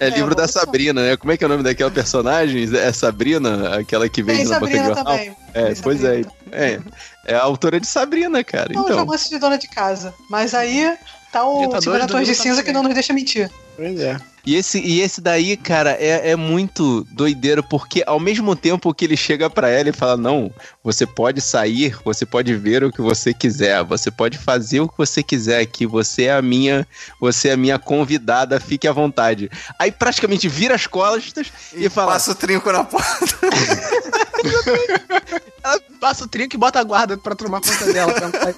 [0.00, 0.46] É livro É, lá.
[0.60, 1.16] Sabrina, né?
[1.16, 2.68] Como é que é o nome daquela personagem?
[2.76, 5.36] É Sabrina, aquela que Tem na Sabrina também.
[5.54, 6.22] É, pois é.
[6.52, 6.80] É.
[7.26, 8.72] É a autora de Sabrina, cara.
[8.72, 8.98] Não, Então.
[8.98, 10.14] romance de dona de casa.
[10.30, 10.96] Mas aí
[11.32, 13.50] tá o Ditadores 50 do tons de Rio cinza que não nos deixa mentir.
[13.76, 14.16] Pois é.
[14.44, 19.04] E esse, e esse daí, cara, é, é muito doideiro, porque ao mesmo tempo que
[19.04, 20.50] ele chega pra ela e fala: Não,
[20.82, 24.96] você pode sair, você pode ver o que você quiser, você pode fazer o que
[24.96, 26.86] você quiser aqui, você é a minha,
[27.20, 29.50] você é a minha convidada, fique à vontade.
[29.78, 33.36] Aí praticamente vira as costas e, E fala: passa o trinco na porta.
[35.62, 38.14] Ela passa o trinco e bota a guarda pra tomar conta dela.
[38.14, 38.54] pra não sair.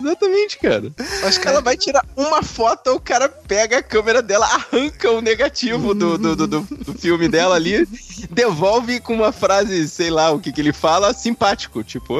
[0.00, 0.92] Exatamente, cara.
[1.24, 5.20] Acho que ela vai tirar uma foto, o cara pega a câmera dela, arranca o
[5.20, 7.86] negativo do, do, do, do, do filme dela ali,
[8.30, 11.82] devolve com uma frase, sei lá, o que, que ele fala, simpático.
[11.82, 12.14] Tipo,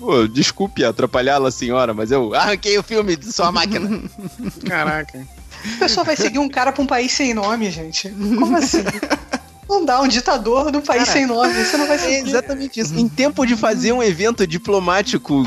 [0.00, 4.02] oh, desculpe atrapalhá-la, senhora, mas eu arranquei o filme de sua máquina.
[4.66, 5.26] Caraca.
[5.76, 8.08] A pessoa vai seguir um cara pra um país sem nome, gente.
[8.10, 8.82] Como assim?
[9.68, 12.28] Não dá um ditador do país Cara, sem nome, você não vai É seguir.
[12.28, 12.94] exatamente isso.
[12.98, 15.44] Em tempo de fazer um evento diplomático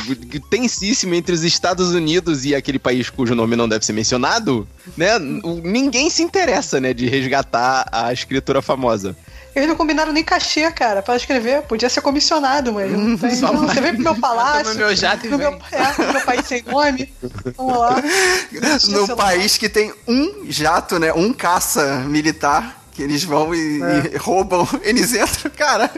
[0.50, 5.20] tensíssimo entre os Estados Unidos e aquele país cujo nome não deve ser mencionado, né?
[5.20, 9.16] Ninguém se interessa, né, de resgatar a escritora famosa.
[9.56, 11.62] Eles não combinaram nem cachê, cara, pra escrever.
[11.62, 13.36] Podia ser comissionado, mas não tem.
[13.38, 14.64] Não, você vem pro meu palácio.
[14.66, 17.14] Toma meu jato no meu, é, no meu país sem nome.
[17.56, 18.04] Vamos.
[18.90, 19.16] No lá.
[19.16, 21.14] país que tem um jato, né?
[21.14, 23.80] Um caça militar, que eles vão e,
[24.14, 24.68] e roubam.
[24.82, 25.92] Eles entram, cara.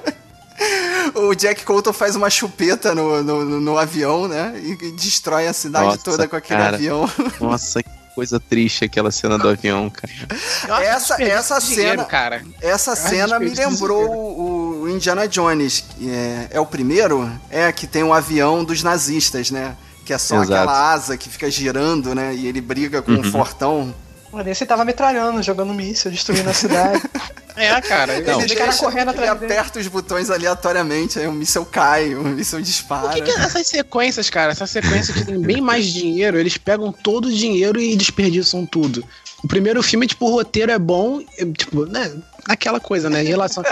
[1.13, 4.53] O Jack Colton faz uma chupeta no, no, no- no avião, né?
[4.63, 6.75] E, e destrói a cidade Nossa, toda com aquele cara.
[6.75, 7.09] avião.
[7.39, 10.81] Nossa, que coisa triste aquela cena do avião, cara.
[10.83, 12.43] Essa- essa de dinheiro, cena- cara.
[12.59, 15.83] Essa cena me lembrou o, o Indiana Jones.
[15.87, 17.31] que É, é o primeiro?
[17.51, 19.75] É, que tem o avião dos nazistas, né?
[20.03, 20.53] Que é só Exato.
[20.53, 22.33] aquela asa que fica girando, né?
[22.33, 23.93] E ele briga com o fortão.
[24.31, 27.01] Mas esse tava metralhando, jogando míssil, destruindo a cidade.
[27.57, 28.21] É, cara.
[28.21, 28.37] Não.
[28.37, 29.51] Os caras correndo ele atrás dele.
[29.51, 33.07] aperta os botões aleatoriamente, aí o míssel cai, o míssel dispara.
[33.07, 36.91] Por que, que essas sequências, cara, essas sequências que tem bem mais dinheiro, eles pegam
[36.91, 39.03] todo o dinheiro e desperdiçam tudo.
[39.43, 42.11] O primeiro filme, tipo, o roteiro é bom, é, tipo, né?
[42.47, 43.23] Aquela coisa, né?
[43.23, 43.63] Em relação.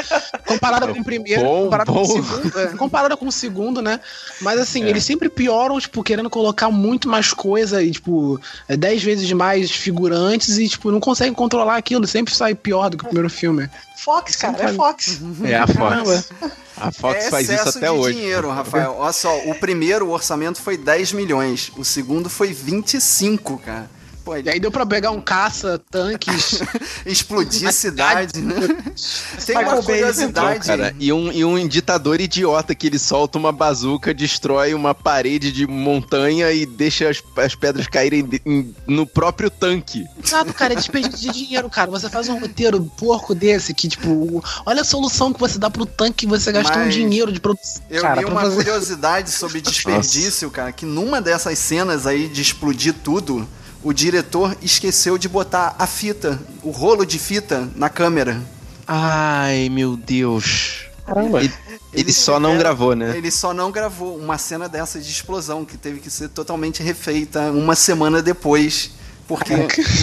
[0.45, 2.03] Comparada com o primeiro, Bom, comparada com bom.
[2.03, 2.59] o segundo.
[2.59, 3.99] é, comparada com o segundo, né?
[4.41, 9.01] Mas assim, eles sempre pioram, tipo, querendo colocar muito mais coisa e, tipo, é, dez
[9.01, 12.05] vezes mais figurantes e, tipo, não conseguem controlar aquilo.
[12.05, 13.69] Sempre sai pior do que o primeiro filme.
[13.97, 15.21] Fox, cara, é Fox.
[15.45, 16.05] É a Caramba.
[16.05, 16.29] Fox.
[16.77, 18.17] A Fox é faz isso até de hoje.
[18.17, 18.95] dinheiro, Rafael.
[18.99, 23.89] Olha só, o primeiro orçamento foi 10 milhões, o segundo foi 25, cara.
[24.25, 26.59] Pô, E aí deu pra pegar um caça, tanques.
[27.05, 28.55] explodir a cidade, né?
[29.45, 30.65] Tem Michael uma curiosidade.
[30.65, 35.51] Cara, e um, e um ditador idiota que ele solta uma bazuca, destrói uma parede
[35.51, 40.03] de montanha e deixa as, as pedras caírem de- em- no próprio tanque.
[40.23, 41.91] Exato, cara, é desperdício de dinheiro, cara.
[41.91, 45.85] Você faz um roteiro porco desse que, tipo, olha a solução que você dá pro
[45.85, 47.83] tanque, você gastou um dinheiro de produção.
[47.91, 52.41] Eu cara, li uma fazer- curiosidade sobre desperdício, cara, que numa dessas cenas aí de
[52.41, 53.47] explodir tudo,
[53.85, 58.41] o diretor esqueceu de botar a fita, o rolo de fita na câmera.
[58.87, 60.85] Ai, meu Deus.
[61.05, 61.39] Caramba.
[61.39, 61.53] Ele,
[61.93, 63.15] ele só não tiveram- gravou, né?
[63.15, 67.51] Ele só não gravou uma cena dessa de explosão, que teve que ser totalmente refeita
[67.51, 68.91] uma semana depois.
[69.27, 69.53] Porque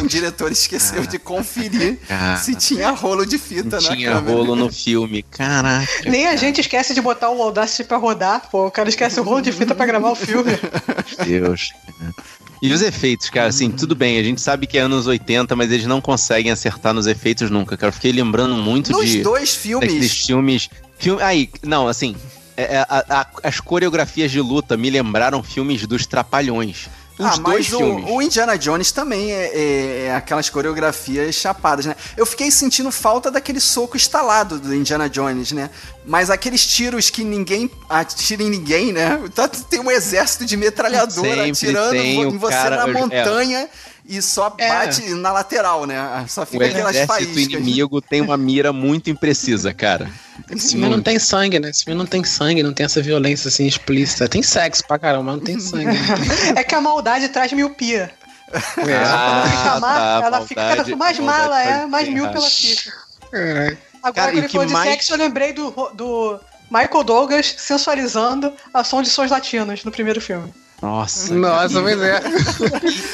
[0.03, 2.39] o diretor esqueceu de conferir Cara.
[2.39, 4.37] se tinha rolo de fita Não na tinha câmera.
[4.37, 5.23] rolo no filme.
[5.23, 5.87] Caraca.
[6.11, 8.67] Nem a gente esquece de botar o Audacity pra rodar, pô.
[8.67, 10.51] O cara esquece o rolo de fita pra gravar o filme.
[11.25, 11.71] Deus.
[12.63, 15.73] E os efeitos, cara, assim, tudo bem, a gente sabe que é anos 80, mas
[15.73, 17.89] eles não conseguem acertar nos efeitos nunca, cara.
[17.89, 19.51] Eu fiquei lembrando muito Nos de dois
[19.81, 20.71] daqueles filmes, filmes.
[20.97, 22.15] Filme, aí, não, assim,
[22.57, 26.89] é- é, a- a- as coreografias de luta me lembraram filmes dos Trapalhões.
[27.19, 27.79] Os ah, mas o,
[28.15, 31.95] o Indiana Jones também é, é- é aquelas coreografias chapadas, né?
[32.17, 35.69] Eu fiquei sentindo falta daquele soco estalado do Indiana Jones, né?
[36.07, 39.21] Mas aqueles tiros que ninguém atira em ninguém, né?
[39.35, 42.83] Tá- Tem um exército de metralhadora Sempre atirando tem em você cara- na
[43.15, 43.69] é.
[44.05, 44.69] E só É.
[44.69, 46.25] bate na lateral, né?
[46.29, 47.37] Só O fica aquelas exército faíscas.
[47.61, 50.11] inimigo tem uma mira muito imprecisa, cara.
[50.51, 51.71] Esse filme não tem sangue, né?
[51.71, 54.29] Esse filme não tem sangue, não tem essa violência assim explícita.
[54.29, 55.97] Tem sexo pra caramba, mas não tem sangue.
[56.57, 58.11] É que a maldade traz miopia.
[58.53, 58.93] É.
[58.93, 62.93] Ela fica má, tá, ela fica cada mais maldade mala é, mais míope ela fica.
[64.03, 66.41] Agora, Cara, e quando o ele que falou de mais- sexo, eu lembrei do, do
[66.71, 70.53] Michael Douglas sensualizando a som de sons latinos no primeiro filme.
[70.83, 71.33] Nossa.
[71.35, 72.21] Nossa, pois é.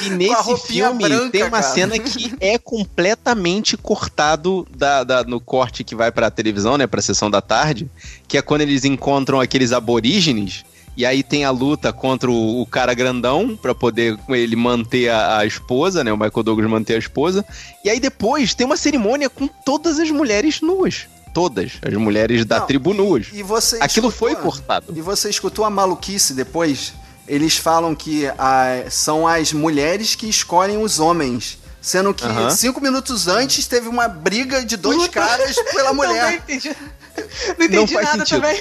[0.03, 1.63] E, e nesse filme branca, tem uma cara.
[1.75, 6.87] cena que é completamente cortado da, da- no corte que vai pra televisão, né?
[6.87, 7.89] Pra sessão da tarde.
[8.27, 10.65] Que é quando eles encontram aqueles aborígenes.
[10.97, 15.39] E aí tem a luta contra o, o cara grandão pra poder ele manter a,
[15.39, 16.13] a esposa, né?
[16.13, 17.45] O Michael Douglas manter a esposa.
[17.85, 21.07] E aí depois tem uma cerimônia com todas as mulheres nuas.
[21.33, 23.29] Todas as mulheres da Não, tribo nuas.
[23.33, 24.93] E você Aquilo escutou- foi cortado.
[24.97, 26.95] E você escutou a maluquice depois?
[27.29, 31.59] Eles falam que ah, são as mulheres que escolhem os homens.
[31.81, 36.35] Sendo que cinco minutos antes teve uma briga de dois caras pela Não, não mulher.
[36.35, 36.77] entendi.
[37.57, 38.41] Não entendi faz nada sentido.
[38.43, 38.61] também.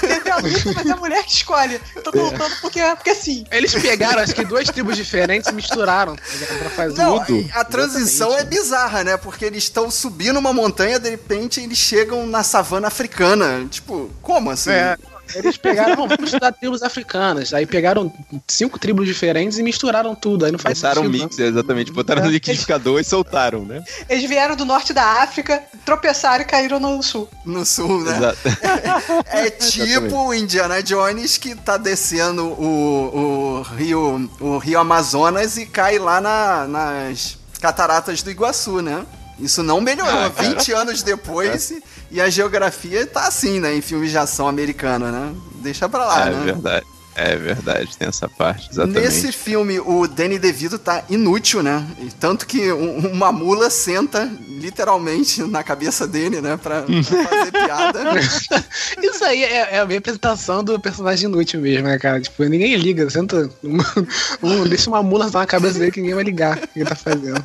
[0.00, 1.80] Teve a luta, mas é a mulher que escolhe.
[1.94, 3.44] Eu tô contando porque, porque sim.
[3.50, 6.22] Eles pegaram, acho que duas tribos diferentes e misturaram tá
[6.58, 7.02] pra fazer.
[7.02, 7.48] Não, Tudo.
[7.52, 9.16] a transição é bizarra, né?
[9.16, 13.66] Porque eles estão subindo uma montanha, de repente eles chegam na savana africana.
[13.70, 14.70] Tipo, como assim?
[14.70, 14.96] É.
[15.34, 17.52] Eles pegaram, vamos estudar tribos africanas.
[17.52, 18.12] Aí pegaram
[18.46, 20.44] cinco tribos diferentes e misturaram tudo.
[20.44, 21.92] Aí não faz Botaram um sentido, mix, exatamente.
[21.92, 23.82] Botaram no liquidificador e soltaram, né?
[24.08, 27.28] Eles vieram do norte da África, tropeçaram e caíram no sul.
[27.44, 28.16] No sul, né?
[28.16, 28.38] Exato.
[29.30, 35.66] É tipo o Indiana Jones que tá descendo o, o rio o rio Amazonas e
[35.66, 39.04] cai lá na- nas cataratas do Iguaçu, né?
[39.38, 40.12] Isso não melhorou.
[40.26, 40.48] Ah, cara.
[40.50, 41.72] 20 anos depois
[42.10, 43.74] e- a geografia tá assim, né?
[43.74, 45.32] Em filmes de ação americana, né?
[45.56, 46.42] Deixa pra lá, é né?
[46.44, 46.86] verdade.
[47.20, 49.00] É verdade, tem essa parte, exatamente.
[49.00, 51.84] Nesse filme, o Danny DeVito tá inútil, né?
[51.98, 56.56] E tanto que um- uma mula senta literalmente na cabeça dele, né?
[56.56, 58.00] Pra, pra fazer piada.
[59.02, 62.20] Isso aí é, é a minha apresentação do personagem inútil mesmo, né, cara?
[62.20, 63.10] Tipo, ninguém liga.
[63.10, 63.50] Senta.
[63.64, 63.78] Um,
[64.62, 66.94] um- deixa uma mula na cabeça dele que ninguém vai ligar o que ele tá
[66.94, 67.44] fazendo.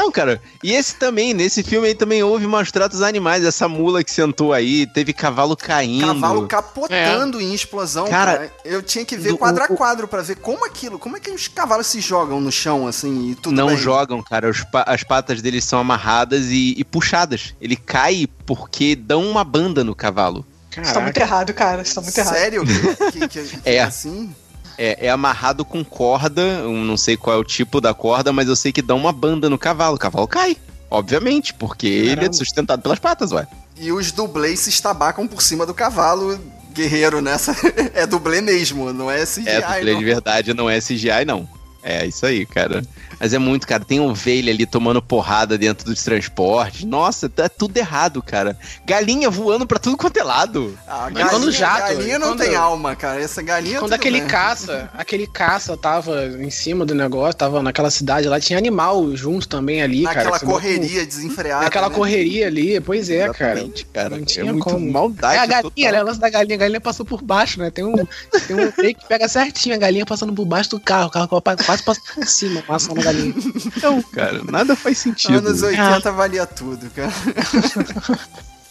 [0.00, 3.44] Não, cara, e esse também, nesse filme aí também houve maus tratos animais.
[3.44, 6.06] Essa mula que sentou aí, teve cavalo caindo.
[6.06, 8.32] Cavalo capotando em explosão, cara.
[8.38, 11.16] Cara, Eu tinha que ver do- quadro a o- quadro pra ver como aquilo, como
[11.16, 13.76] é que os cavalos se jogam no chão, assim, e tudo Não bem.
[13.76, 14.50] jogam, cara.
[14.72, 17.54] pa- as patas deles são amarradas e, e puxadas.
[17.60, 20.46] Ele cai porque dão uma banda no cavalo.
[20.80, 21.82] Isso tá muito errado, cara.
[21.82, 22.34] Isso tá muito errado.
[22.34, 22.64] Sério?
[22.64, 23.80] Que, que, que- que É.
[23.82, 24.34] assim?
[24.82, 28.48] É, é amarrado com corda, eu não sei qual é o tipo da corda, mas
[28.48, 29.96] eu sei que dão uma banda no cavalo.
[29.96, 30.56] O cavalo cai,
[30.90, 32.32] obviamente, porque ele é Caramba.
[32.32, 33.46] sustentado pelas patas, ué.
[33.76, 36.40] E os dublês se estabacam por cima do cavalo
[36.72, 37.54] guerreiro nessa.
[37.92, 39.48] é dublê mesmo, não é CGI.
[39.48, 39.98] É, dublê não.
[39.98, 41.46] de verdade, não é CGI, não.
[41.82, 42.82] É isso aí, cara.
[43.18, 43.84] Mas é muito, cara.
[43.84, 46.84] Tem ovelha ali tomando porrada dentro dos transportes.
[46.84, 48.56] Nossa, tá tudo errado, cara.
[48.86, 50.78] Galinha voando pra tudo quanto é lado.
[50.86, 53.20] Ah, galinha, quando jato, galinha não quando- tem alma, cara.
[53.20, 54.28] Essa galinha Quando tudo aquele bem.
[54.28, 59.48] caça, aquele caça tava em cima do negócio, tava naquela cidade lá, tinha animal junto
[59.48, 60.16] também ali, cara.
[60.30, 61.64] Naquela um- correria desenfreada.
[61.64, 61.94] Naquela né?
[61.94, 63.52] correria ali, pois é, cara.
[63.60, 64.08] Exatamente, cara.
[64.10, 64.90] Não é tinha muito como.
[64.92, 65.36] maldade.
[65.36, 65.92] É a galinha, total.
[65.92, 66.02] né?
[66.02, 66.54] O lance da galinha.
[66.56, 67.70] A galinha passou por baixo, né?
[67.70, 71.06] Tem um, tem um que pega certinho a galinha passando por baixo do carro.
[71.08, 71.40] O carro
[71.70, 73.34] quase passa por cima, passando a galinha.
[73.82, 75.38] Não, cara, nada faz sentido.
[75.38, 77.12] Anos 80 valia tudo, cara.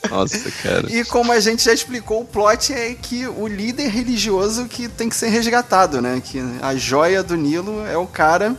[0.10, 0.88] Nossa, cara.
[0.89, 5.10] E como a gente já explicou, o plot é que o líder religioso que tem
[5.10, 6.22] que ser resgatado, né?
[6.24, 8.56] Que a joia do Nilo é o cara.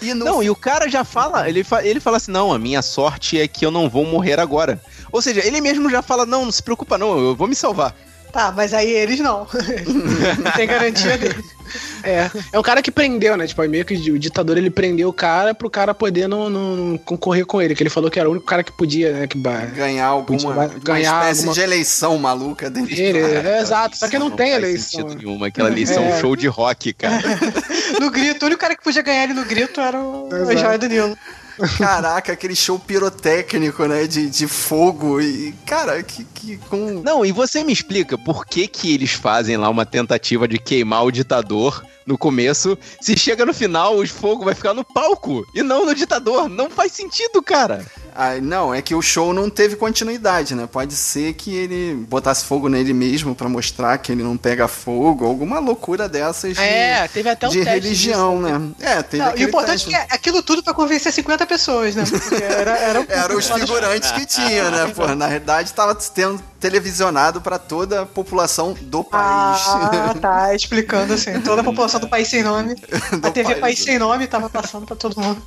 [0.00, 2.58] E no Não, e o cara já fala, ele, fa- ele fala assim: não, a
[2.58, 4.80] minha sorte é que eu não vou morrer agora.
[5.12, 7.94] Ou seja, ele mesmo já fala: não, não se preocupa, não, eu vou me salvar.
[8.34, 9.46] Tá, mas aí eles não.
[10.42, 11.54] não tem garantia deles.
[12.02, 13.46] É, é o cara que prendeu, né?
[13.46, 16.98] Tipo, meio que o ditador ele prendeu o cara pro cara poder não, não- não
[16.98, 17.74] concorrer com ele.
[17.76, 19.26] Que ele falou que era o único cara que podia, né?
[19.28, 22.92] Que ganhar alguma uma ganhar espécie alguma- de eleição maluca dele.
[23.00, 25.00] Ele, é, exato, só que não, tem faz eleição.
[25.08, 25.44] sentido nenhum.
[25.44, 26.20] Aquela eleição É.
[26.20, 27.22] show de rock, cara.
[28.00, 30.58] No grito, o único cara que podia ganhar ele no grito era o Exato.
[30.58, 31.16] joia do Nilo.
[31.78, 34.06] Caraca, aquele show pirotécnico, né?
[34.06, 35.52] De, de fogo e.
[35.66, 37.02] Cara, que, que com.
[37.02, 41.04] Não, e você me explica por que que eles fazem lá uma tentativa de queimar
[41.04, 45.62] o ditador no começo, se chega no final, o fogo vai ficar no palco e
[45.62, 46.48] não no ditador.
[46.48, 47.84] Não faz sentido, cara.
[48.16, 50.68] Ah, não, é que o show não teve continuidade, né?
[50.70, 55.26] Pode ser que ele botasse fogo nele mesmo pra mostrar que ele não pega fogo,
[55.26, 58.58] alguma loucura dessas de, É, teve até o de teste religião, disso.
[58.58, 58.70] né?
[58.80, 59.94] É, teve Não, e o importante teste.
[59.94, 62.04] é que é aquilo tudo pra convencer 50 pessoas, né?
[62.08, 64.92] Porque era, era o Eram os figurantes que tinha, né?
[64.94, 69.62] Pô, na realidade tava sendo televisionado pra toda a população do país.
[69.66, 71.40] Ah, tá, explicando assim.
[71.40, 72.76] Toda a população do país sem nome.
[73.20, 73.60] Do A TV país.
[73.60, 75.42] País Sem Nome tava passando pra todo mundo.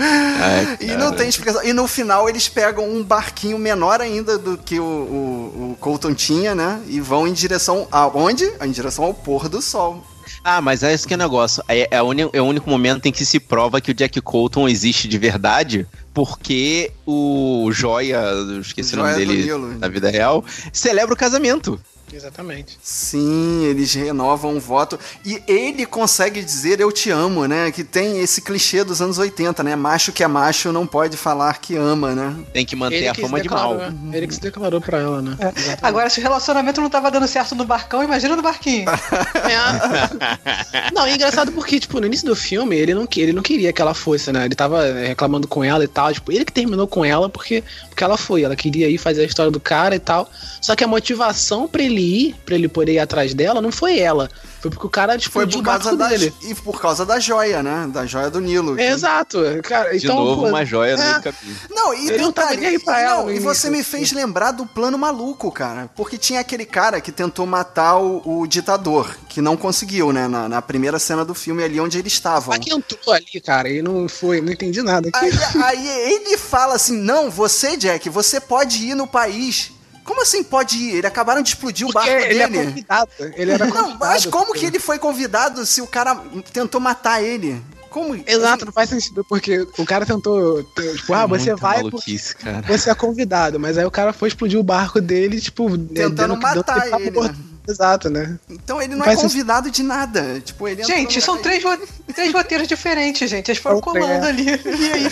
[0.00, 1.62] Ai, E não tem explicação.
[1.62, 6.14] E no final eles pegam um barquinho menor ainda do que o, o, o Colton
[6.14, 6.80] tinha, né?
[6.88, 8.50] E vão em direção aonde?
[8.60, 10.04] Em direção ao pôr do sol.
[10.42, 11.62] Ah, mas é esse que é o negócio.
[11.68, 15.06] É, é, é o único momento em que se prova que o Jack Colton existe
[15.06, 18.22] de verdade, porque o Joia,
[18.60, 19.78] esqueci o Joia nome do dele Nilo.
[19.78, 21.78] na vida real, celebra o casamento.
[22.12, 22.78] Exatamente.
[22.82, 24.98] Sim, eles renovam o voto.
[25.24, 27.70] E ele consegue dizer eu te amo, né?
[27.70, 29.76] Que tem esse clichê dos anos 80, né?
[29.76, 32.36] Macho que é macho não pode falar que ama, né?
[32.52, 33.90] Tem que manter Ele a que fama se de declarou, mal.
[33.90, 34.16] né?
[34.16, 35.36] Ele que se declarou pra ela, né?
[35.38, 35.78] Exatamente.
[35.82, 38.86] Agora, se o relacionamento não tava dando certo no barcão, imagina no barquinho.
[38.88, 40.90] É.
[40.92, 43.80] Não, é engraçado porque, tipo, no início do filme, ele não, ele não queria que
[43.80, 44.44] ela fosse, né?
[44.44, 46.12] Ele tava é, reclamando com ela e tal.
[46.12, 48.42] Tipo, ele que terminou com ela porque, porque ela foi.
[48.42, 50.30] Ela queria ir fazer a história do cara e tal.
[50.60, 53.98] Só que a motivação pra ele ir, pra ele poder ir atrás dela, não foi
[53.98, 54.28] ela.
[54.60, 56.34] Foi porque o cara, tipo, Foi por causa da dele.
[56.42, 57.88] e por causa da joia, né?
[57.92, 58.76] Da joia do Nilo.
[58.76, 59.38] que- Exato.
[59.62, 61.06] Cara, De então, novo, pô, uma joia no é.
[61.06, 61.56] meio do caminho.
[61.70, 63.70] Não, e Ele não detalhe, aí pra ela não, e você início.
[63.70, 65.88] me fez lembrar do plano maluco, cara.
[65.96, 70.28] Porque tinha aquele cara que tentou matar o, o ditador, que não conseguiu, né?
[70.28, 72.50] Na, na primeira cena do filme ali onde eles estavam.
[72.50, 75.08] Mas que entrou ali, cara, e não foi, não entendi nada.
[75.14, 75.30] Aí,
[75.62, 79.72] aí ele fala assim: não, você, Jack, você pode ir no país
[80.04, 80.96] Como assim pode ir?
[80.96, 82.66] Ele acabaram de explodir o barco ele é dele.
[82.66, 83.10] convidado.
[83.34, 83.98] Ele era Não, convidado.
[84.00, 86.14] mas como que ele foi convidado se o cara
[86.52, 87.62] tentou matar ele?
[87.90, 88.14] Como?
[88.26, 90.62] Exato, não faz sentido, porque o cara tentou.
[90.62, 92.16] Tipo, ah, você Muita vai porque
[92.68, 96.36] você é convidado, mas aí o cara foi explodir o barco dele, tipo, Tentando dando-
[96.40, 97.34] matar dando- ele, né?
[97.68, 98.38] Exato, né?
[98.48, 99.32] Então ele não Faz é sentido.
[99.32, 100.40] convidado de nada.
[100.40, 101.78] Tipo, ele Gente, são três, ro-
[102.14, 103.48] três roteiros diferentes, gente.
[103.50, 104.46] Eles foram colando ali.
[104.46, 105.10] E aí.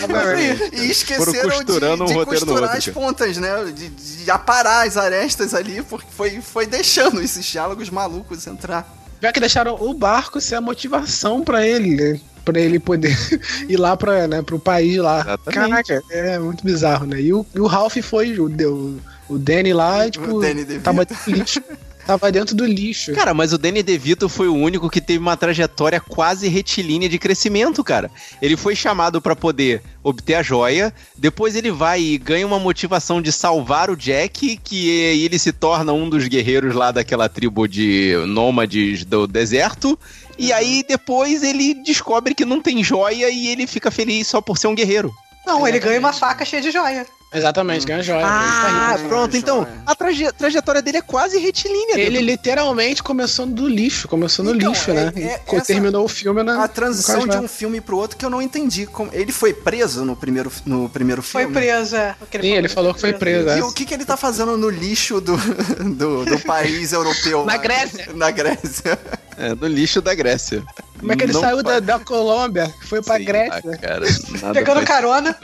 [0.72, 2.94] E esqueceram costurando de, um de roteiro no costurar outro, as cara.
[2.94, 3.64] pontas, né?
[3.74, 8.86] De, de aparar as arestas ali, porque foi, foi deixando esses diálogos malucos entrar.
[9.20, 12.20] Já que deixaram o barco ser a motivação pra ele, né?
[12.44, 13.16] Pra ele poder
[13.68, 15.20] ir lá pra, né, pro país lá.
[15.20, 15.52] Exatamente.
[15.88, 17.20] Caraca, é muito bizarro, né?
[17.20, 20.64] E o, e o Ralph foi, o, o, o Danny lá, e, tipo, O Danny
[20.80, 21.60] tava lixo.
[22.08, 23.12] tava dentro do lixo.
[23.12, 27.18] Cara, mas o Danny DeVito foi o único que teve uma trajetória quase retilínea de
[27.18, 28.10] crescimento, cara.
[28.40, 33.20] Ele foi chamado pra poder obter a joia, depois ele vai e ganha uma motivação
[33.20, 38.14] de salvar o Jack, que ele se torna um dos guerreiros lá daquela tribo de
[38.26, 39.98] nômades do deserto.
[40.38, 44.56] E aí depois ele descobre que não tem joia e ele fica feliz só por
[44.56, 45.12] ser um guerreiro.
[45.46, 47.06] Não, ele ganha uma faca cheia de joia.
[47.32, 48.24] Exatamente, ganha joia.
[48.26, 49.06] Ah, né?
[49.06, 49.82] pronto, então Joia.
[49.86, 51.94] a traje- trajetória dele é quase retilínea.
[51.94, 55.12] Ele dentro- literalmente começou do lixo, começou no Então, lixo, é- né?
[55.16, 56.64] é- E essa- terminou o filme na.
[56.64, 58.86] A transição de um filme pro outro que eu não entendi.
[58.86, 61.54] Como- Ele foi preso no primeiro, no primeiro Foi filme?
[61.54, 62.16] preso, é.
[62.40, 63.48] Sim, ele falou que foi preso.
[63.50, 63.64] E é.
[63.64, 65.36] o que, que ele tá fazendo no lixo do,
[65.96, 67.44] do, do país europeu?
[67.44, 67.58] Na?
[67.58, 68.08] Grécia.
[68.14, 68.98] Na Grécia.
[69.38, 70.62] É, do lixo da Grécia.
[70.98, 72.72] Como é que ele Não saiu da, da Colômbia?
[72.88, 73.62] Foi pra Sei Grécia.
[73.64, 74.06] lá, cara,
[74.52, 75.38] Pegando carona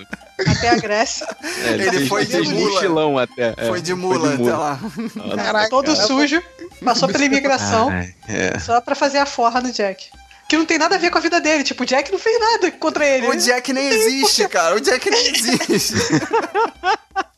[0.47, 1.27] até a Grécia.
[1.65, 2.71] É, Ele fez- foi de fez mula.
[2.73, 3.55] mochilão até.
[3.57, 4.81] é, foi de mula até lá.
[5.37, 6.07] Caraca, Todo cara.
[6.09, 6.43] sujo.
[6.85, 7.91] Passou pela imigração
[8.29, 8.59] é.
[8.59, 10.07] só pra fazer a forra no Jack.
[10.49, 11.63] Que não tem nada a ver com a vida dele.
[11.63, 13.29] Tipo, o Jack não fez nada contra ele.
[13.29, 14.75] O Jack nem existe, cara.
[14.75, 15.95] O Jack nem existe.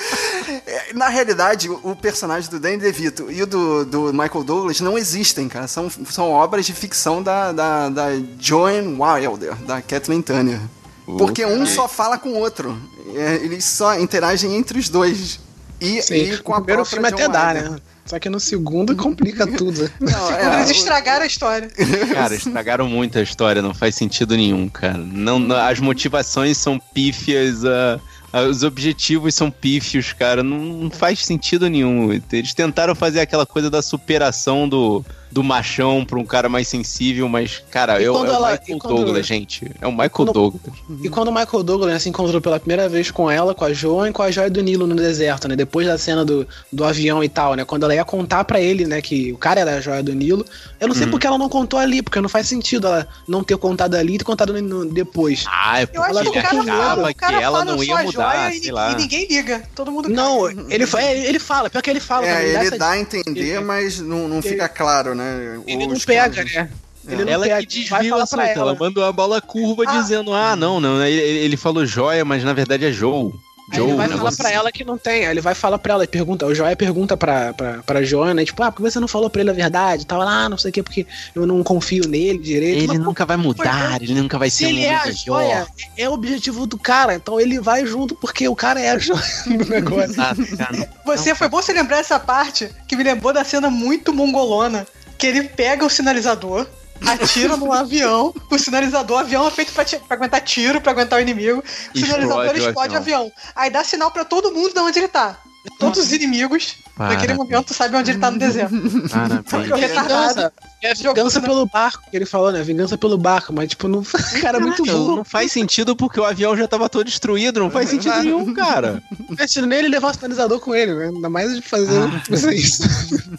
[0.66, 4.96] É, Na realidade, o personagem do Danny DeVito e o do, do Michael Douglas não
[4.98, 5.68] existem, cara.
[5.68, 8.06] São, são obras de ficção da, da, da
[8.38, 10.60] Joan Wilder, da Kathleen Turner.
[11.06, 12.76] Porque um só fala com o outro.
[13.14, 15.40] É, eles só interagem entre os dois.
[15.80, 17.70] E, Sim, e com a o primeiro filme até dá, Wilder.
[17.72, 17.78] né?
[18.06, 19.90] Só que no segundo complica tudo.
[20.00, 21.70] Não, é, Eles estragaram a história.
[22.12, 24.98] Cara, estragaram muito a história, não faz sentido nenhum, cara.
[24.98, 27.98] Não, não- as motivações são pífias, a-
[28.32, 30.42] os objetivos são pífios, cara.
[30.42, 32.12] Não, não faz sentido nenhum.
[32.32, 37.28] Eles tentaram fazer aquela coisa da superação do, do machão pra um cara mais sensível,
[37.28, 39.70] mas, cara, E eu, é o ela- Michael e quando- Douglas, gente.
[39.80, 40.74] É o Michael Quando- Douglas.
[41.02, 43.72] E quando o Michael Douglas né, se encontrou pela primeira vez com ela, com a
[43.72, 45.54] Joan e com a Joia do Nilo no deserto, né?
[45.56, 47.64] Depois da cena do, do avião e tal, né?
[47.64, 50.44] Quando ela ia contar pra ele, né, que o cara era a Joia do Nilo.
[50.80, 51.10] Eu não sei Uhum.
[51.12, 54.18] porque ela não contou ali, porque não faz sentido ela não ter contado ali e
[54.18, 55.44] ter contado no- depois.
[55.46, 58.10] Ah, é Eu porque acho que o cara, fala, o que ela não ia mudar,
[58.48, 58.92] joia sei e, lá.
[58.92, 59.62] e ninguém liga.
[59.74, 60.56] Todo mundo Não, cai.
[60.70, 62.26] ele, é, ele fala, pior que ele fala.
[62.26, 65.19] É, ele dá a entender, mas não, não fica claro, né?
[65.66, 66.70] Ele não Os pega, caras- né?
[67.08, 68.50] Ele não Ela pega, que desvia o assunto, ela.
[68.50, 68.74] ela.
[68.74, 70.00] manda uma bola curva Ah.
[70.00, 73.32] dizendo, ah, não, não, ele, ele falou joia, mas na verdade é Joe.
[73.72, 74.56] Joe, ele vai falar pra assim.
[74.56, 75.24] ela que não tem.
[75.26, 78.44] Aí ele vai falar pra ela, pergunta, o Joia pergunta pra, pra, pra Joana, né?
[78.44, 80.04] Tipo, ah, por que você não falou pra ele a verdade?
[80.04, 81.06] Tava lá, não sei o que, porque
[81.36, 82.78] eu não confio nele direito.
[82.78, 85.66] Ele Mas, nunca vai mudar, ele nunca vai Se ser um ele é a joia,
[85.96, 89.22] é o objetivo do cara, então ele vai junto porque o cara é a joia
[89.46, 90.10] do negócio.
[90.10, 90.90] Exato, cara.
[91.06, 94.84] Você foi bom você lembrar essa parte que me lembrou da cena muito mongolona.
[95.20, 96.66] Que ele pega o sinalizador,
[97.06, 98.34] atira no avião.
[98.50, 101.62] O sinalizador, o avião é feito pra, pra aguentar tiro, pra aguentar o inimigo.
[101.94, 103.20] O sinalizador Explode o explode o avião.
[103.20, 103.32] avião.
[103.54, 105.38] Aí dá sinal pra todo mundo de onde ele tá.
[105.78, 106.76] Todos os inimigos,
[107.08, 108.74] naquele momento, sabem onde ele tá no deserto.
[109.10, 109.70] Parabéns.
[109.70, 109.76] O.
[109.76, 112.62] Vingança, é Jogou vingança pelo barco, que ele falou, né?
[112.62, 114.02] Vingança pelo barco, mas tipo, não.
[114.40, 115.16] cara, é muito burro.
[115.16, 119.02] Não faz sentido porque o avião já tava todo destruído, não faz sentido nenhum, cara.
[119.28, 121.06] Investindo nele e levar o sinalizador com ele, né?
[121.14, 122.20] Ainda mais de fazer Ah.
[122.28, 122.82] fazer isso.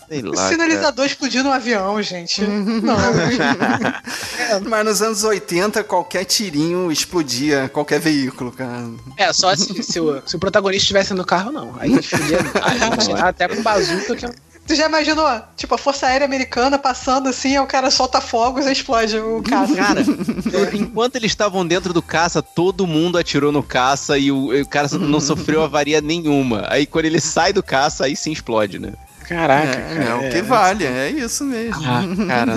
[0.08, 0.50] Sei O lá.
[0.50, 2.42] sinalizador explodiu no avião, gente.
[2.46, 2.96] Não.
[4.70, 8.90] Mas nos anos 80, qualquer tirinho explodia qualquer veículo, cara.
[9.18, 11.76] É, só se, se o, se o protagonista estivesse no carro, não.
[11.80, 13.14] Aí a gente
[13.56, 14.30] com bazuca que é
[14.68, 15.28] Tu já imaginou?
[15.58, 19.42] Tipo, a Força Aérea Americana passando assim, aí o cara solta fogos e explode o
[19.42, 19.76] carro.
[19.76, 20.02] Cara,
[20.74, 24.88] enquanto eles estavam dentro do caça, todo mundo atirou no caça e o, o cara
[25.00, 26.66] não sofreu avaria nenhuma.
[26.70, 28.94] Aí quando ele sai do caça, aí sim explode, né?
[29.28, 30.04] Caraca, É, cara.
[30.04, 31.82] é o que vale, é isso mesmo.
[31.86, 32.54] Ah, cara.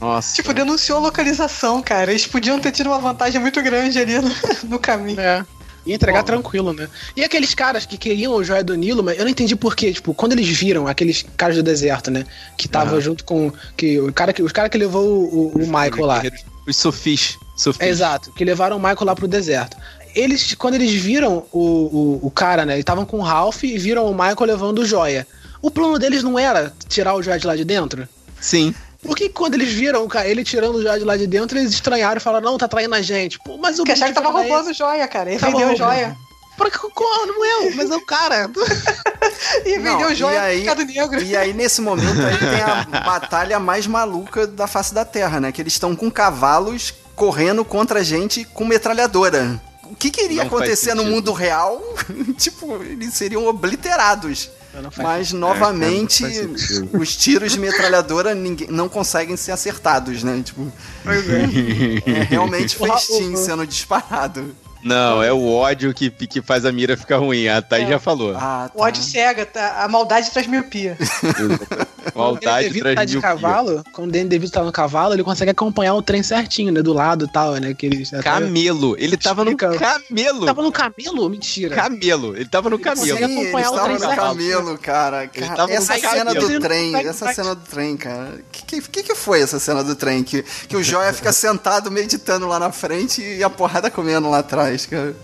[0.00, 0.34] Nossa.
[0.34, 2.10] Tipo, denunciou localização, cara.
[2.10, 4.30] Eles podiam ter tido uma vantagem muito grande ali no,
[4.64, 5.20] no caminho.
[5.20, 5.44] É.
[5.86, 6.26] Ia entregar Bom.
[6.26, 6.88] tranquilo, né?
[7.16, 9.92] E aqueles caras que queriam o Joia do Nilo, mas eu não entendi por quê.
[9.92, 12.24] Tipo, quando eles viram aqueles caras do deserto, né?
[12.56, 13.00] Que tava Aham.
[13.00, 13.52] junto com.
[13.76, 16.22] Que, o cara que, os caras que levou o, o Michael lá.
[16.66, 17.38] Os sofis.
[17.56, 17.80] sofis.
[17.80, 19.76] É, exato, que levaram o Michael lá pro deserto.
[20.16, 22.72] eles, quando eles viram o, o, o cara, né?
[22.72, 25.26] Eles estavam com o Ralph e viram o Michael levando o joia.
[25.62, 28.08] O plano deles não era tirar o joia de lá de dentro?
[28.40, 28.74] Sim.
[29.02, 31.58] Por que quando eles viram o cara, ele tirando o joia de lá de dentro,
[31.58, 33.38] eles estranharam e falaram, não, tá traindo a gente?
[33.40, 35.30] Pô, mas o Porque acharam que tava roubando joia, cara.
[35.30, 35.92] Ele Tava vendeu roubando.
[35.92, 36.16] joia.
[36.56, 36.78] Pra que?
[37.26, 38.50] Não é, mas é o cara.
[39.64, 41.22] E Não, vendeu e joia aí- no mercado negro.
[41.22, 45.52] E aí, nesse momento, aí tem a batalha mais maluca da face da Terra, né?
[45.52, 49.60] Que eles estão com cavalos correndo contra a gente com metralhadora.
[49.84, 51.80] O que, que iria Não acontecer no mundo real?
[52.38, 54.48] tipo, eles seriam obliterados.
[54.98, 56.46] Mas, novamente, É,
[56.98, 60.42] os tiros de metralhadora ninguém, não conseguem ser acertados, né?
[60.44, 60.70] Tipo,
[62.06, 64.54] é realmente O Ra- festim o- sendo disparado.
[64.82, 67.48] Não, é o ódio que, que faz a mira ficar ruim.
[67.48, 67.88] A Thay É.
[67.88, 68.36] já falou.
[68.36, 69.82] Ah, O ódio cega, tá?
[69.82, 70.96] a maldade traz miopia.
[72.14, 75.50] Maldade Quando o tá de cavalo, quando o Danny DeVito tá no cavalo, ele consegue
[75.50, 76.82] acompanhar o trem certinho, né?
[76.82, 77.74] Do lado e tal, né?
[77.74, 78.96] Que eles Camelo.
[78.98, 80.46] Ele tava no camelo.
[80.46, 81.28] Tava no camelo?
[81.28, 81.74] Mentira.
[81.74, 82.36] Camelo.
[82.36, 83.06] Ele tava no camelo.
[83.06, 84.16] consegue Sim, acompanhar o trem no certinho.
[84.16, 85.30] camelo, cara.
[85.34, 86.18] Ele Cara, essa camelo.
[86.18, 88.40] cena Ele do trem, essa cena do trem, cara.
[88.52, 90.22] Que, que, que que foi essa cena do trem?
[90.22, 94.38] Que, que o Joia fica sentado meditando lá na frente e a porrada comendo lá
[94.38, 95.14] atrás, cara.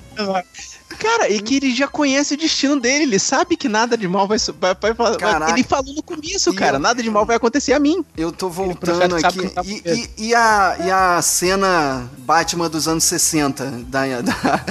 [0.99, 3.05] Cara, e que ele já conhece o destino dele.
[3.05, 4.39] Ele sabe que nada de mal vai...
[4.59, 6.77] vai, vai, vai ele falou no começo, E cara.
[6.77, 8.05] eu- Nada de mal vai acontecer a mim.
[8.17, 9.49] Eu tô voltando aqui.
[9.49, 9.83] tá E,
[10.19, 14.65] e- e a, e a cena Batman dos anos 60, da, da-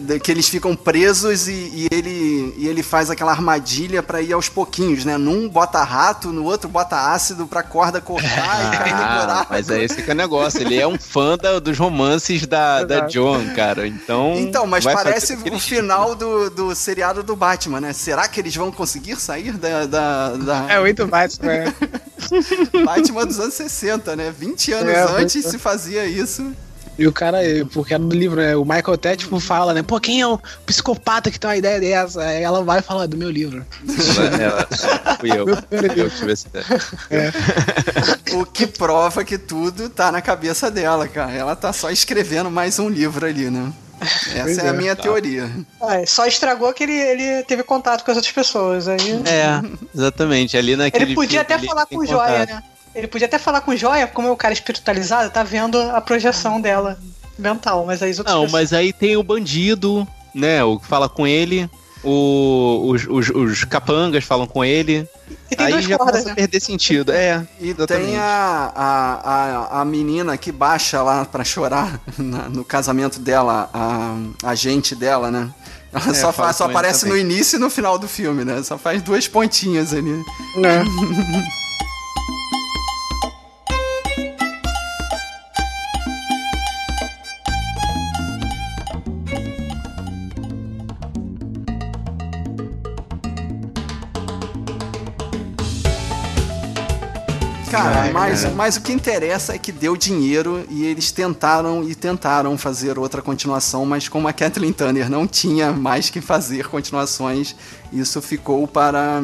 [0.00, 4.32] da- que eles ficam presos e, e ele, e ele faz aquela armadilha pra ir
[4.32, 5.16] aos pouquinhos, né?
[5.16, 8.26] Num bota rato, no outro bota ácido pra corda cortar
[8.74, 9.46] e cair no Ah, buraco.
[9.50, 10.60] mas é esse que é o negócio.
[10.60, 13.00] Ele é um fã da- dos romances da, da.
[13.06, 13.86] John, cara.
[13.86, 14.34] Então.
[14.36, 15.36] Então, mas parece.
[15.68, 17.92] Final do, do seriado do Batman, né?
[17.92, 21.72] Será que eles vão conseguir sair da, da, da É muito mais, né?
[22.84, 24.32] Batman dos anos 60, né?
[24.36, 25.50] 20 anos É, antes muito.
[25.50, 26.52] se fazia isso.
[26.98, 27.40] E o cara,
[27.74, 28.56] porque era do livro, né?
[28.56, 29.82] O Michael até, tipo, fala, né?
[29.82, 32.22] Pô, quem é o psicopata que tem uma ideia dessa?
[32.22, 33.66] Aí ela vai falar "É do meu livro.
[34.16, 35.44] Ela- ela- fui eu.
[35.94, 36.66] Eu tive essa ideia.
[38.32, 41.32] O que prova que tudo tá na cabeça dela, cara.
[41.32, 43.70] Ela tá só escrevendo mais um livro ali, né?
[44.00, 44.72] Essa Pois é, a é.
[44.72, 45.02] minha Tá.
[45.02, 45.50] teoria.
[45.80, 48.86] Ah, só estragou que ele, ele teve contato com as outras pessoas.
[48.88, 49.60] Aí É,
[49.94, 50.56] exatamente.
[50.56, 51.04] Ali naquele.
[51.04, 52.48] ele podia até ali falar com o Joia, contato.
[52.56, 52.62] né?
[52.94, 56.00] Ele podia até falar com o Joia, como é o cara espiritualizado, tá vendo a
[56.00, 56.98] projeção dela
[57.38, 60.62] mental, mas aí Não, pessoas- mas aí tem o bandido, né?
[60.64, 61.68] O que fala com ele.
[62.08, 65.08] O, os, os, os capangas falam com ele.
[65.48, 66.32] Tem aí já cordas, começa né?
[66.32, 67.10] a perder sentido.
[67.12, 67.44] É.
[67.60, 68.06] E Exatamente.
[68.06, 69.30] tem a, a,
[69.78, 74.94] a, a menina que baixa lá pra chorar na- no casamento dela, a, a gente
[74.94, 75.50] dela, né?
[75.92, 78.62] Ela É, só, faz, só aparece no início e no final do filme, né?
[78.62, 80.22] Só faz duas pontinhas ali.
[80.56, 80.84] Né?
[97.76, 98.54] Cara, É, mas, cara.
[98.54, 103.20] mas o que interessa é que deu dinheiro e eles tentaram e tentaram fazer outra
[103.22, 107.54] continuação, mas como a Kathleen Turner não tinha mais que fazer continuações,
[107.92, 109.22] isso ficou para.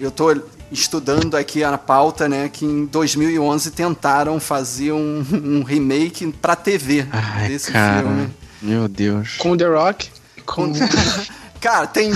[0.00, 0.34] Eu tô
[0.72, 7.06] estudando aqui a pauta, né, que em 2011 tentaram fazer um, um remake pra TV
[7.10, 8.02] Ai, desse cara.
[8.02, 8.28] filme.
[8.62, 9.36] Meu Deus.
[9.38, 10.08] Com o The Rock.
[10.46, 10.72] Com...
[11.60, 12.10] Cara, tem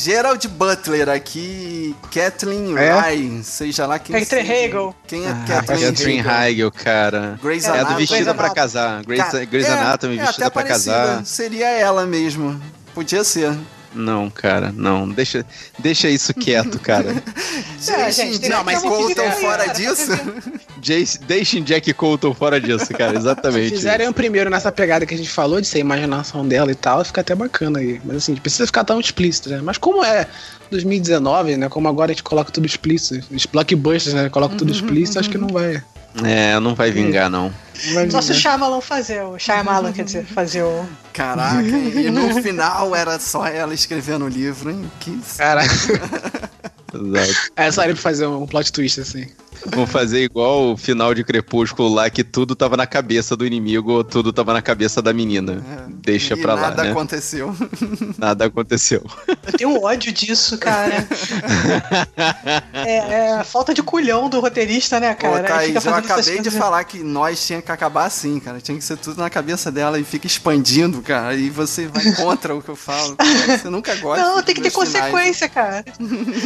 [0.00, 2.98] Gerald Butler aqui, Kathleen É?
[2.98, 4.66] Ryan, seja lá quem Catherine seja.
[4.66, 4.94] Hagel.
[5.06, 6.32] Quem é Ah, Kathleen Catherine Hagel?
[6.32, 7.38] Hagel, cara.
[7.42, 7.98] Grey's É a do Anatomy.
[8.00, 8.54] vestida Grey's pra Anatomy.
[8.54, 9.02] casar.
[9.04, 10.92] Grey's, Cara, Grey's é, Anatomy é vestida até pra parecida.
[10.96, 11.26] casar.
[11.26, 12.58] Seria ela mesmo.
[12.94, 13.54] Podia ser.
[13.96, 15.08] Não, cara, não.
[15.08, 15.44] Deixa,
[15.78, 17.14] deixa isso quieto, cara.
[17.88, 20.10] É, Gente, não, mas Colton fora cara, disso.
[20.80, 23.14] Jace, deixem Jack Colton fora disso, cara.
[23.16, 23.70] Exatamente.
[23.70, 26.74] Fizerem o primeiro nessa pegada que a gente falou, de ser a imaginação dela e
[26.74, 28.00] tal, fica até bacana aí.
[28.04, 29.60] Mas assim, precisa ficar tão explícito, né?
[29.62, 30.26] Mas como é
[30.70, 31.68] 2019, né?
[31.68, 34.28] Como agora a gente coloca tudo explícito, os blockbusters, né?
[34.28, 35.82] Coloca tudo explícito, acho que não vai.
[36.24, 37.52] É, não vai vingar, não.
[37.92, 38.52] Vai Só se o vingar.
[38.52, 40.86] Shyamalan fazer, o Shyamalan, quer dizer, fazer o...
[41.12, 44.90] Caraca, e no final era só ela escrevendo o livro, hein?
[45.00, 45.18] Que...
[45.36, 45.70] Caraca.
[46.94, 47.52] Exato.
[47.56, 49.26] É só ele pra fazer um plot twist assim.
[49.66, 53.92] Vamos fazer igual o final de Crepúsculo lá, que tudo tava na cabeça do inimigo
[53.92, 55.64] ou tudo tava na cabeça da menina.
[56.06, 56.90] Deixa e pra lá, nada né?
[56.92, 57.54] aconteceu.
[58.16, 59.04] Nada aconteceu.
[59.44, 61.06] Eu tenho ódio disso, cara.
[62.72, 65.38] é, é falta de culhão do roteirista, né, cara?
[65.58, 68.60] Aí Thaís, eu acabei de falar que nós tinha que acabar assim, cara.
[68.60, 71.34] Tinha que ser tudo na cabeça dela e fica expandindo, cara.
[71.34, 73.16] E você vai contra o que eu falo.
[73.60, 74.24] Você nunca gosta.
[74.24, 75.04] Não, tem que ter meus finais.
[75.10, 75.84] consequência, cara.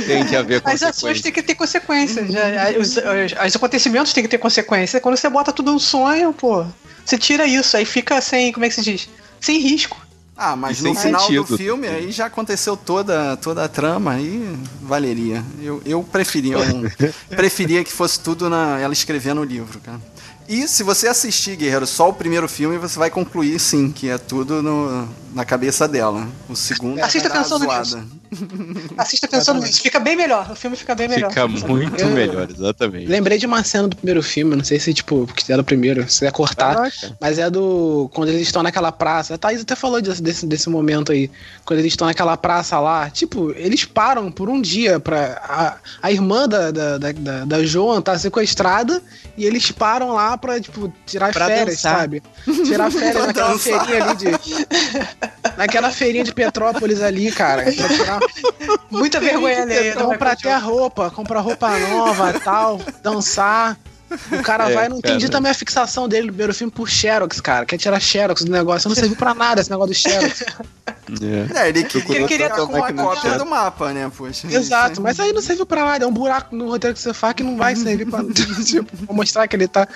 [0.06, 1.22] Tem que haver As ações consequência.
[1.22, 2.28] têm que ter consequências.
[2.32, 5.00] Já- Os, os- os acontecimentos têm que ter consequência.
[5.00, 6.64] Quando você bota tudo num sonho, pô,
[7.04, 9.08] você tira isso, aí fica sem, como é que se diz?
[9.40, 9.96] Sem risco.
[10.36, 11.44] Ah, mas no final sentido.
[11.44, 14.42] do filme aí já aconteceu toda, toda a trama, aí
[14.80, 15.44] valeria.
[15.60, 16.82] Eu, eu preferia um-
[17.36, 20.00] preferia que fosse tudo na, ela escrevendo o livro, cara.
[20.52, 24.18] E se você assistir, Guerreiro, só o primeiro filme, você vai concluir sim, que é
[24.18, 26.26] tudo no- na cabeça dela.
[26.48, 28.20] O segundo Assista vai dar pensando nisso.
[28.98, 29.80] Assista pensando nisso.
[29.80, 30.50] Fica bem melhor.
[30.50, 31.28] O filme fica bem melhor.
[31.30, 33.06] Fica muito Eu- melhor, exatamente.
[33.06, 36.10] Lembrei de uma cena do primeiro filme, não sei se, tipo, que era o primeiro,
[36.10, 36.74] se é cortar.
[36.74, 37.16] Caraca.
[37.20, 38.10] Mas é do.
[38.12, 39.34] Quando eles estão naquela praça.
[39.34, 41.30] A Thaís até falou desse, desse, desse momento aí.
[41.64, 43.08] Quando eles estão naquela praça lá.
[43.08, 45.40] Tipo, eles param por um dia pra.
[45.44, 45.76] A,
[46.08, 49.00] a irmã da, da, da, da, da Joan tá sequestrada.
[49.36, 51.98] E eles param lá pra, tipo, tirar Pra férias, dançar.
[52.00, 52.22] sabe?
[52.64, 53.84] Tirar férias naquela dançar.
[53.86, 54.26] feirinha ali de.
[55.56, 57.62] naquela feirinha de Petrópolis ali, cara.
[57.64, 58.20] Pra tirar
[58.90, 63.76] Muita vergonha vai comprar até a roupa, comprar roupa nova tal, dançar.
[64.32, 65.32] O cara É, vai, não entendi cara.
[65.32, 67.64] também a fixação dele no primeiro filme por Xerox, cara.
[67.66, 68.88] Quer tirar Xerox do negócio.
[68.88, 70.44] Não serviu pra nada esse negócio do Xerox.
[71.10, 71.64] É.
[71.64, 74.10] É, ele queria, Ele queria ficar com com a máquina de cópia do mapa, né,
[74.16, 74.46] poxa.
[74.46, 76.04] Exato, mas aí não serviu pra nada.
[76.04, 78.22] É um buraco no roteiro que você faz que não vai servir pra,
[78.64, 79.88] tipo, pra mostrar que ele tá.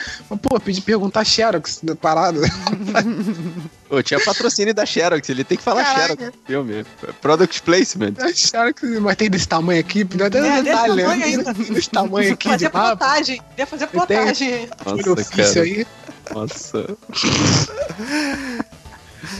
[0.42, 2.40] Pô, pedi perguntar Xerox da parada.
[3.90, 6.06] Ô, tinha patrocínio da Xerox, ele tem que falar Caraca.
[6.16, 6.86] Xerox no filme.
[7.20, 8.14] Product placement.
[8.34, 11.24] Xerox, mas tem desse tamanho aqui, não tem É, um desse detalhe, tamanho né?
[11.26, 11.54] ainda.
[11.54, 12.96] Desse tamanho aqui de Fazer mapa.
[12.96, 13.42] plotagem.
[13.56, 14.03] Ia fazer plotagem.
[14.08, 15.60] Nossa, Olha o ofício cara.
[15.62, 15.86] aí.
[16.34, 16.96] Nossa.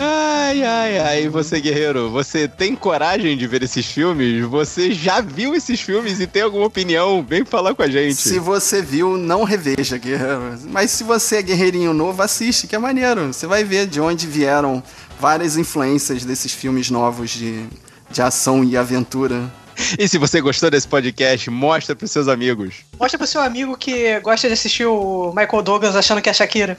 [0.01, 4.45] Ai, ai, ai, você guerreiro, você tem coragem de ver esses filmes?
[4.47, 7.25] Você já viu esses filmes e tem alguma opinião?
[7.27, 8.15] Vem falar com a gente.
[8.15, 10.59] Se você viu, não reveja, guerreiro.
[10.65, 13.27] Mas se você é guerreirinho novo, assiste, que é maneiro.
[13.33, 14.83] Você vai ver de onde vieram
[15.21, 17.67] várias influências desses filmes novos de,
[18.11, 19.53] de ação e aventura.
[19.99, 22.77] E se você gostou desse podcast, mostra pros seus amigos.
[22.99, 26.79] Mostra pro seu amigo que gosta de assistir o Michael Douglas achando que é Shakira.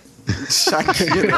[0.50, 1.38] Shakira.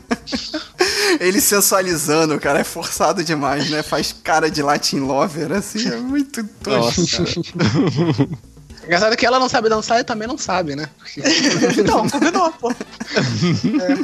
[1.20, 3.82] Ele sensualizando, cara, é forçado demais, né?
[3.82, 7.02] Faz cara de Latin Lover, assim, é muito tosco.
[8.84, 10.88] Engraçado que ela não sabe dançar e também não sabe, né?
[10.98, 12.72] Porque- Não, combinou, pô.
[12.74, 13.98] Cara,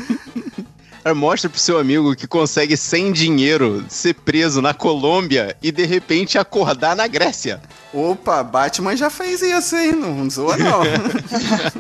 [1.15, 6.39] Mostra pro seu amigo que consegue sem dinheiro ser preso na Colômbia e de repente
[6.39, 7.61] acordar na Grécia.
[7.93, 9.93] Opa, Batman já fez isso, hein?
[9.93, 10.83] Não zoa, não.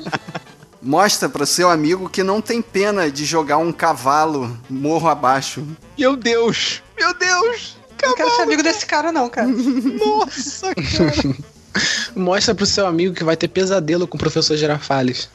[0.80, 5.66] Mostra pro seu amigo que não tem pena de jogar um cavalo morro abaixo.
[5.98, 6.82] Meu Deus!
[6.96, 7.76] Meu Deus!
[8.02, 9.48] Não quero ser amigo desse cara, não, cara.
[9.50, 11.36] Nossa, cara!
[12.16, 15.28] Mostra pro seu amigo que vai ter pesadelo com o professor Girafales.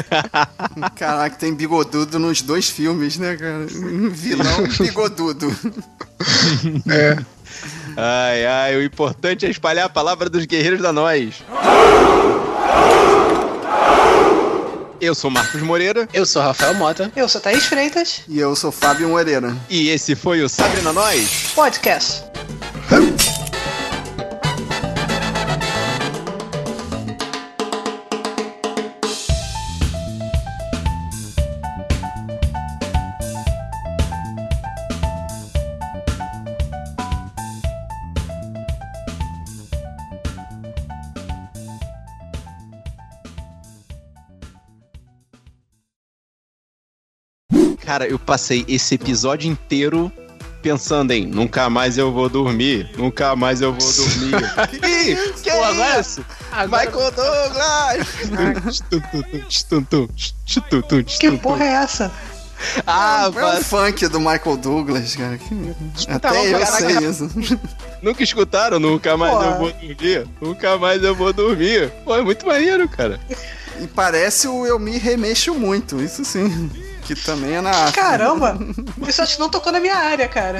[0.96, 3.66] Caraca, tem bigodudo nos dois filmes, né, cara?
[4.10, 5.54] Vilão e bigodudo.
[6.90, 7.16] É.
[7.96, 11.34] Ai, ai, o importante é espalhar a palavra dos guerreiros da nós.
[15.00, 17.12] Eu sou Marcos Moreira Eu sou Rafael Mota.
[17.14, 19.56] Eu sou Thaís Freitas, E eu sou Fábio Moreira.
[19.70, 21.52] e esse foi o Sabrina Nós.
[21.54, 22.24] podcast.
[47.88, 50.12] Cara, eu passei esse episódio inteiro
[50.60, 54.34] pensando em nunca mais eu vou dormir, nunca mais eu vou dormir.
[54.74, 56.22] Ih, que Pô, é isso?
[56.52, 58.82] Agora- Michael Douglas!
[61.18, 62.12] Que porra é essa?
[62.86, 65.38] Ah, é um mas funk do Michael Douglas, cara.
[65.38, 66.90] que- Tá, Até eu caraca.
[66.90, 67.30] sei isso.
[68.02, 68.78] nunca escutaram?
[68.78, 69.42] Nunca mais Pô.
[69.44, 71.90] eu vou dormir, nunca mais eu vou dormir.
[72.04, 73.18] Pô, é muito maneiro, cara.
[73.80, 76.70] E parece o Eu Me Remexo Muito, isso sim.
[77.08, 78.02] Que também é na África.
[78.02, 78.58] Caramba!
[79.08, 80.58] Isso acho que não tocou na minha área, cara.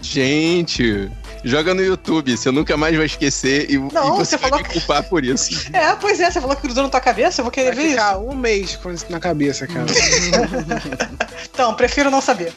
[0.00, 1.10] Gente,
[1.44, 4.64] joga no YouTube, você nunca mais vai esquecer e, Não, e você, você vai falou
[4.64, 5.66] me culpar por isso.
[5.76, 7.82] É, pois é, você falou que grudou na tua cabeça, eu vou querer Vai ver
[7.82, 7.90] isso.
[7.92, 9.84] ficar um mês com isso na cabeça, cara.
[11.52, 12.54] Então, prefiro não saber.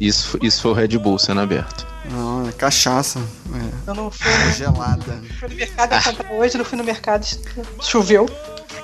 [0.00, 1.86] Isso, isso foi o Red Bull sendo aberto.
[2.10, 3.20] Não, é cachaça.
[3.86, 5.22] Eu não fui, É gelada.
[5.38, 7.26] fui no mercado ia comprar hoje, não fui no mercado,
[7.82, 8.28] choveu.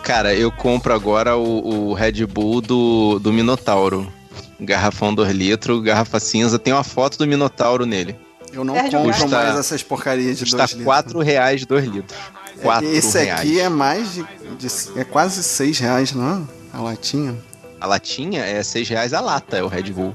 [0.02, 4.12] Cara, eu compro agora o, o Red Bull do, do Minotauro.
[4.60, 8.16] Garrafão 2 litros, garrafa cinza, tem uma foto do Minotauro nele.
[8.52, 10.84] Eu não Perde compro custa- mais essas porcarias de Custa 2 litros.
[10.86, 12.18] 4 reais 2 litros.
[12.62, 13.40] 4 Esse reais.
[13.40, 14.22] aqui é mais de,
[14.58, 16.76] de- É quase 6 reais, não é?
[16.78, 17.36] A latinha.
[17.78, 20.14] A latinha é 6 reais a lata, é o Red Bull.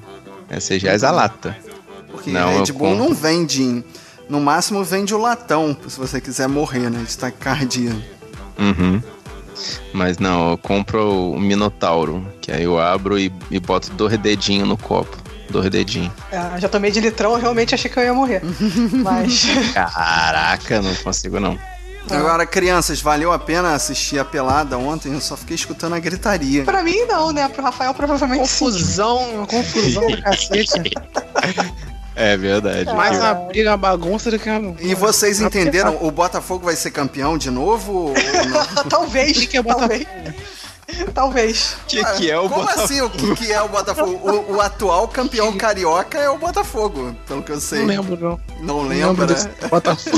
[0.50, 1.56] É 6 reais a lata.
[2.12, 2.96] Porque Não, Red Bull compro.
[2.98, 3.64] não vende.
[3.64, 3.84] em-
[4.30, 7.04] No máximo vende o latão, se você quiser morrer, né?
[7.08, 7.92] De taquicardia.
[8.58, 9.02] Uhum.
[9.94, 14.68] Mas não, eu compro o Minotauro, que aí eu abro e, e boto dois dedinhos
[14.68, 15.18] no copo.
[15.50, 16.12] Dois dedinhos.
[16.32, 18.42] É, já tomei de litrão, eu realmente achei que eu ia morrer.
[19.04, 19.44] Mas.
[19.74, 21.60] Caraca, não consigo não.
[22.10, 25.14] Agora, crianças, valeu a pena assistir a pelada ontem?
[25.14, 26.64] Eu só fiquei escutando a gritaria.
[26.64, 27.48] Pra mim, não, né?
[27.50, 28.66] Pro Rafael, provavelmente sim.
[28.66, 30.92] Confusão, uma confusão do cacete.
[32.16, 32.94] É verdade.
[32.94, 33.34] Mais Ah.
[33.34, 34.76] uma briga, uma bagunça do que uma...
[34.80, 35.98] E vocês entenderam?
[36.02, 38.10] O Botafogo vai ser campeão de novo?
[38.10, 38.84] ou não?
[38.90, 39.46] talvez.
[39.46, 40.06] que é talvez.
[41.14, 41.76] talvez.
[41.84, 42.84] O que, que é o Como Botafogo?
[42.84, 43.02] assim?
[43.02, 44.12] O que, que é o Botafogo?
[44.30, 47.80] O, o atual campeão carioca é o Botafogo, pelo que eu sei.
[47.80, 48.40] Não lembro, não.
[48.60, 49.26] Não Não lembra?
[49.28, 50.18] desse Botafogo.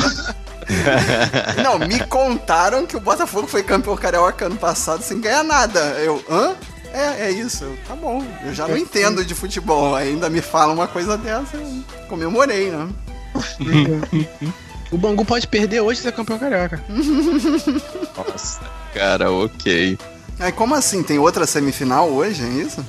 [1.61, 5.79] Não, me contaram que o Botafogo foi campeão carioca ano passado sem ganhar nada.
[5.99, 6.53] Eu, hã?
[6.93, 7.65] É, é isso.
[7.87, 8.23] Tá bom.
[8.45, 9.95] Eu já não entendo de futebol.
[9.95, 11.57] Ainda me fala uma coisa dessa.
[11.57, 12.87] Eu comemorei, né?
[14.91, 16.81] o Bangu pode perder hoje e ser campeão carioca.
[18.15, 18.61] Nossa,
[18.93, 19.97] cara, ok.
[20.39, 21.01] Aí, como assim?
[21.01, 22.85] Tem outra semifinal hoje, é isso?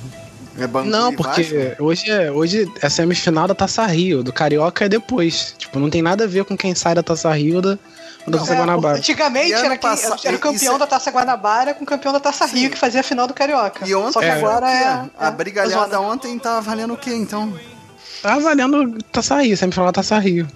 [0.57, 1.83] É Bangu Não, porque Vasco?
[1.83, 5.55] hoje é, hoje é semifinal da Taça Rio, do Carioca é depois.
[5.57, 7.77] Tipo, não tem nada a ver com quem sai da Taça Rio da,
[8.27, 8.97] da Taça É, Guanabara.
[8.97, 12.19] antigamente era, quem, passa- era o campeão é- da Taça Guanabara com o campeão da
[12.19, 13.87] Taça Rio que fazia a final do Carioca.
[13.87, 14.31] E ontem, Só que É.
[14.31, 15.03] agora é.
[15.17, 17.53] a brigalhada ontem tá valendo o quê, então?
[18.21, 20.47] Tá valendo Taça Rio, semifinal da Taça Rio.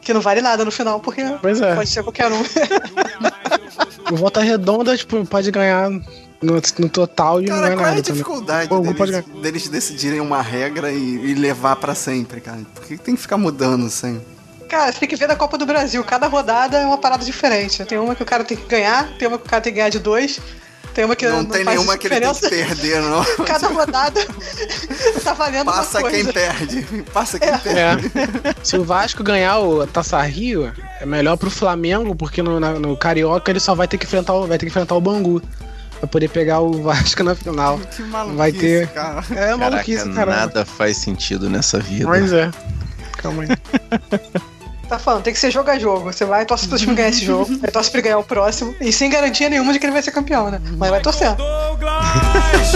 [0.00, 1.74] Que não vale nada no final, porque é.
[1.74, 2.42] pode ser qualquer um.
[4.10, 6.00] O Volta Redonda, tipo, pode ganhar no,
[6.78, 8.22] no total e não Cara, ganha qual é a nada também.
[8.22, 10.96] dificuldade pode deles, deles decidirem uma regra e,
[11.30, 12.60] e levar pra sempre, cara?
[12.74, 14.22] Por que tem que ficar mudando sempre?
[14.70, 16.02] Cara, você tem que ver da Copa do Brasil.
[16.04, 17.84] Cada rodada é uma parada diferente.
[17.84, 19.76] Tem uma que o cara tem que ganhar, tem uma que o cara tem que
[19.78, 20.38] ganhar de dois,
[20.94, 22.66] tem uma que Não, não, tem faz nenhuma que ele tem que diferença.
[22.76, 23.24] perder, não.
[23.44, 24.20] Cada rodada
[25.24, 26.82] tá valendo Passa uma quem perde.
[27.12, 27.58] Passa quem É.
[27.58, 28.06] perde.
[28.16, 28.54] É.
[28.62, 32.96] Se o Vasco ganhar o Taça Rio, é melhor pro Flamengo, porque no, na- no
[32.96, 35.42] Carioca ele só vai ter que enfrentar o, vai ter que enfrentar o Bangu.
[35.98, 37.78] Pra poder pegar o Vasco na final.
[37.94, 39.18] Que maluquice, Vai ter- cara.
[39.30, 40.30] É Caraca, maluquice, cara.
[40.36, 42.06] nada faz sentido nessa vida.
[42.06, 42.50] Mas é.
[43.18, 44.40] Calma aí.
[44.90, 46.12] Tá falando, tem que ser jogo a jogo.
[46.12, 48.74] Você vai torce pro time ganhar esse jogo, aí torce pra ele ganhar o próximo,
[48.80, 50.60] e sem garantia nenhuma de que ele vai ser campeão, né?
[50.76, 51.36] Mas vai torcendo.
[51.36, 52.74] Douglas.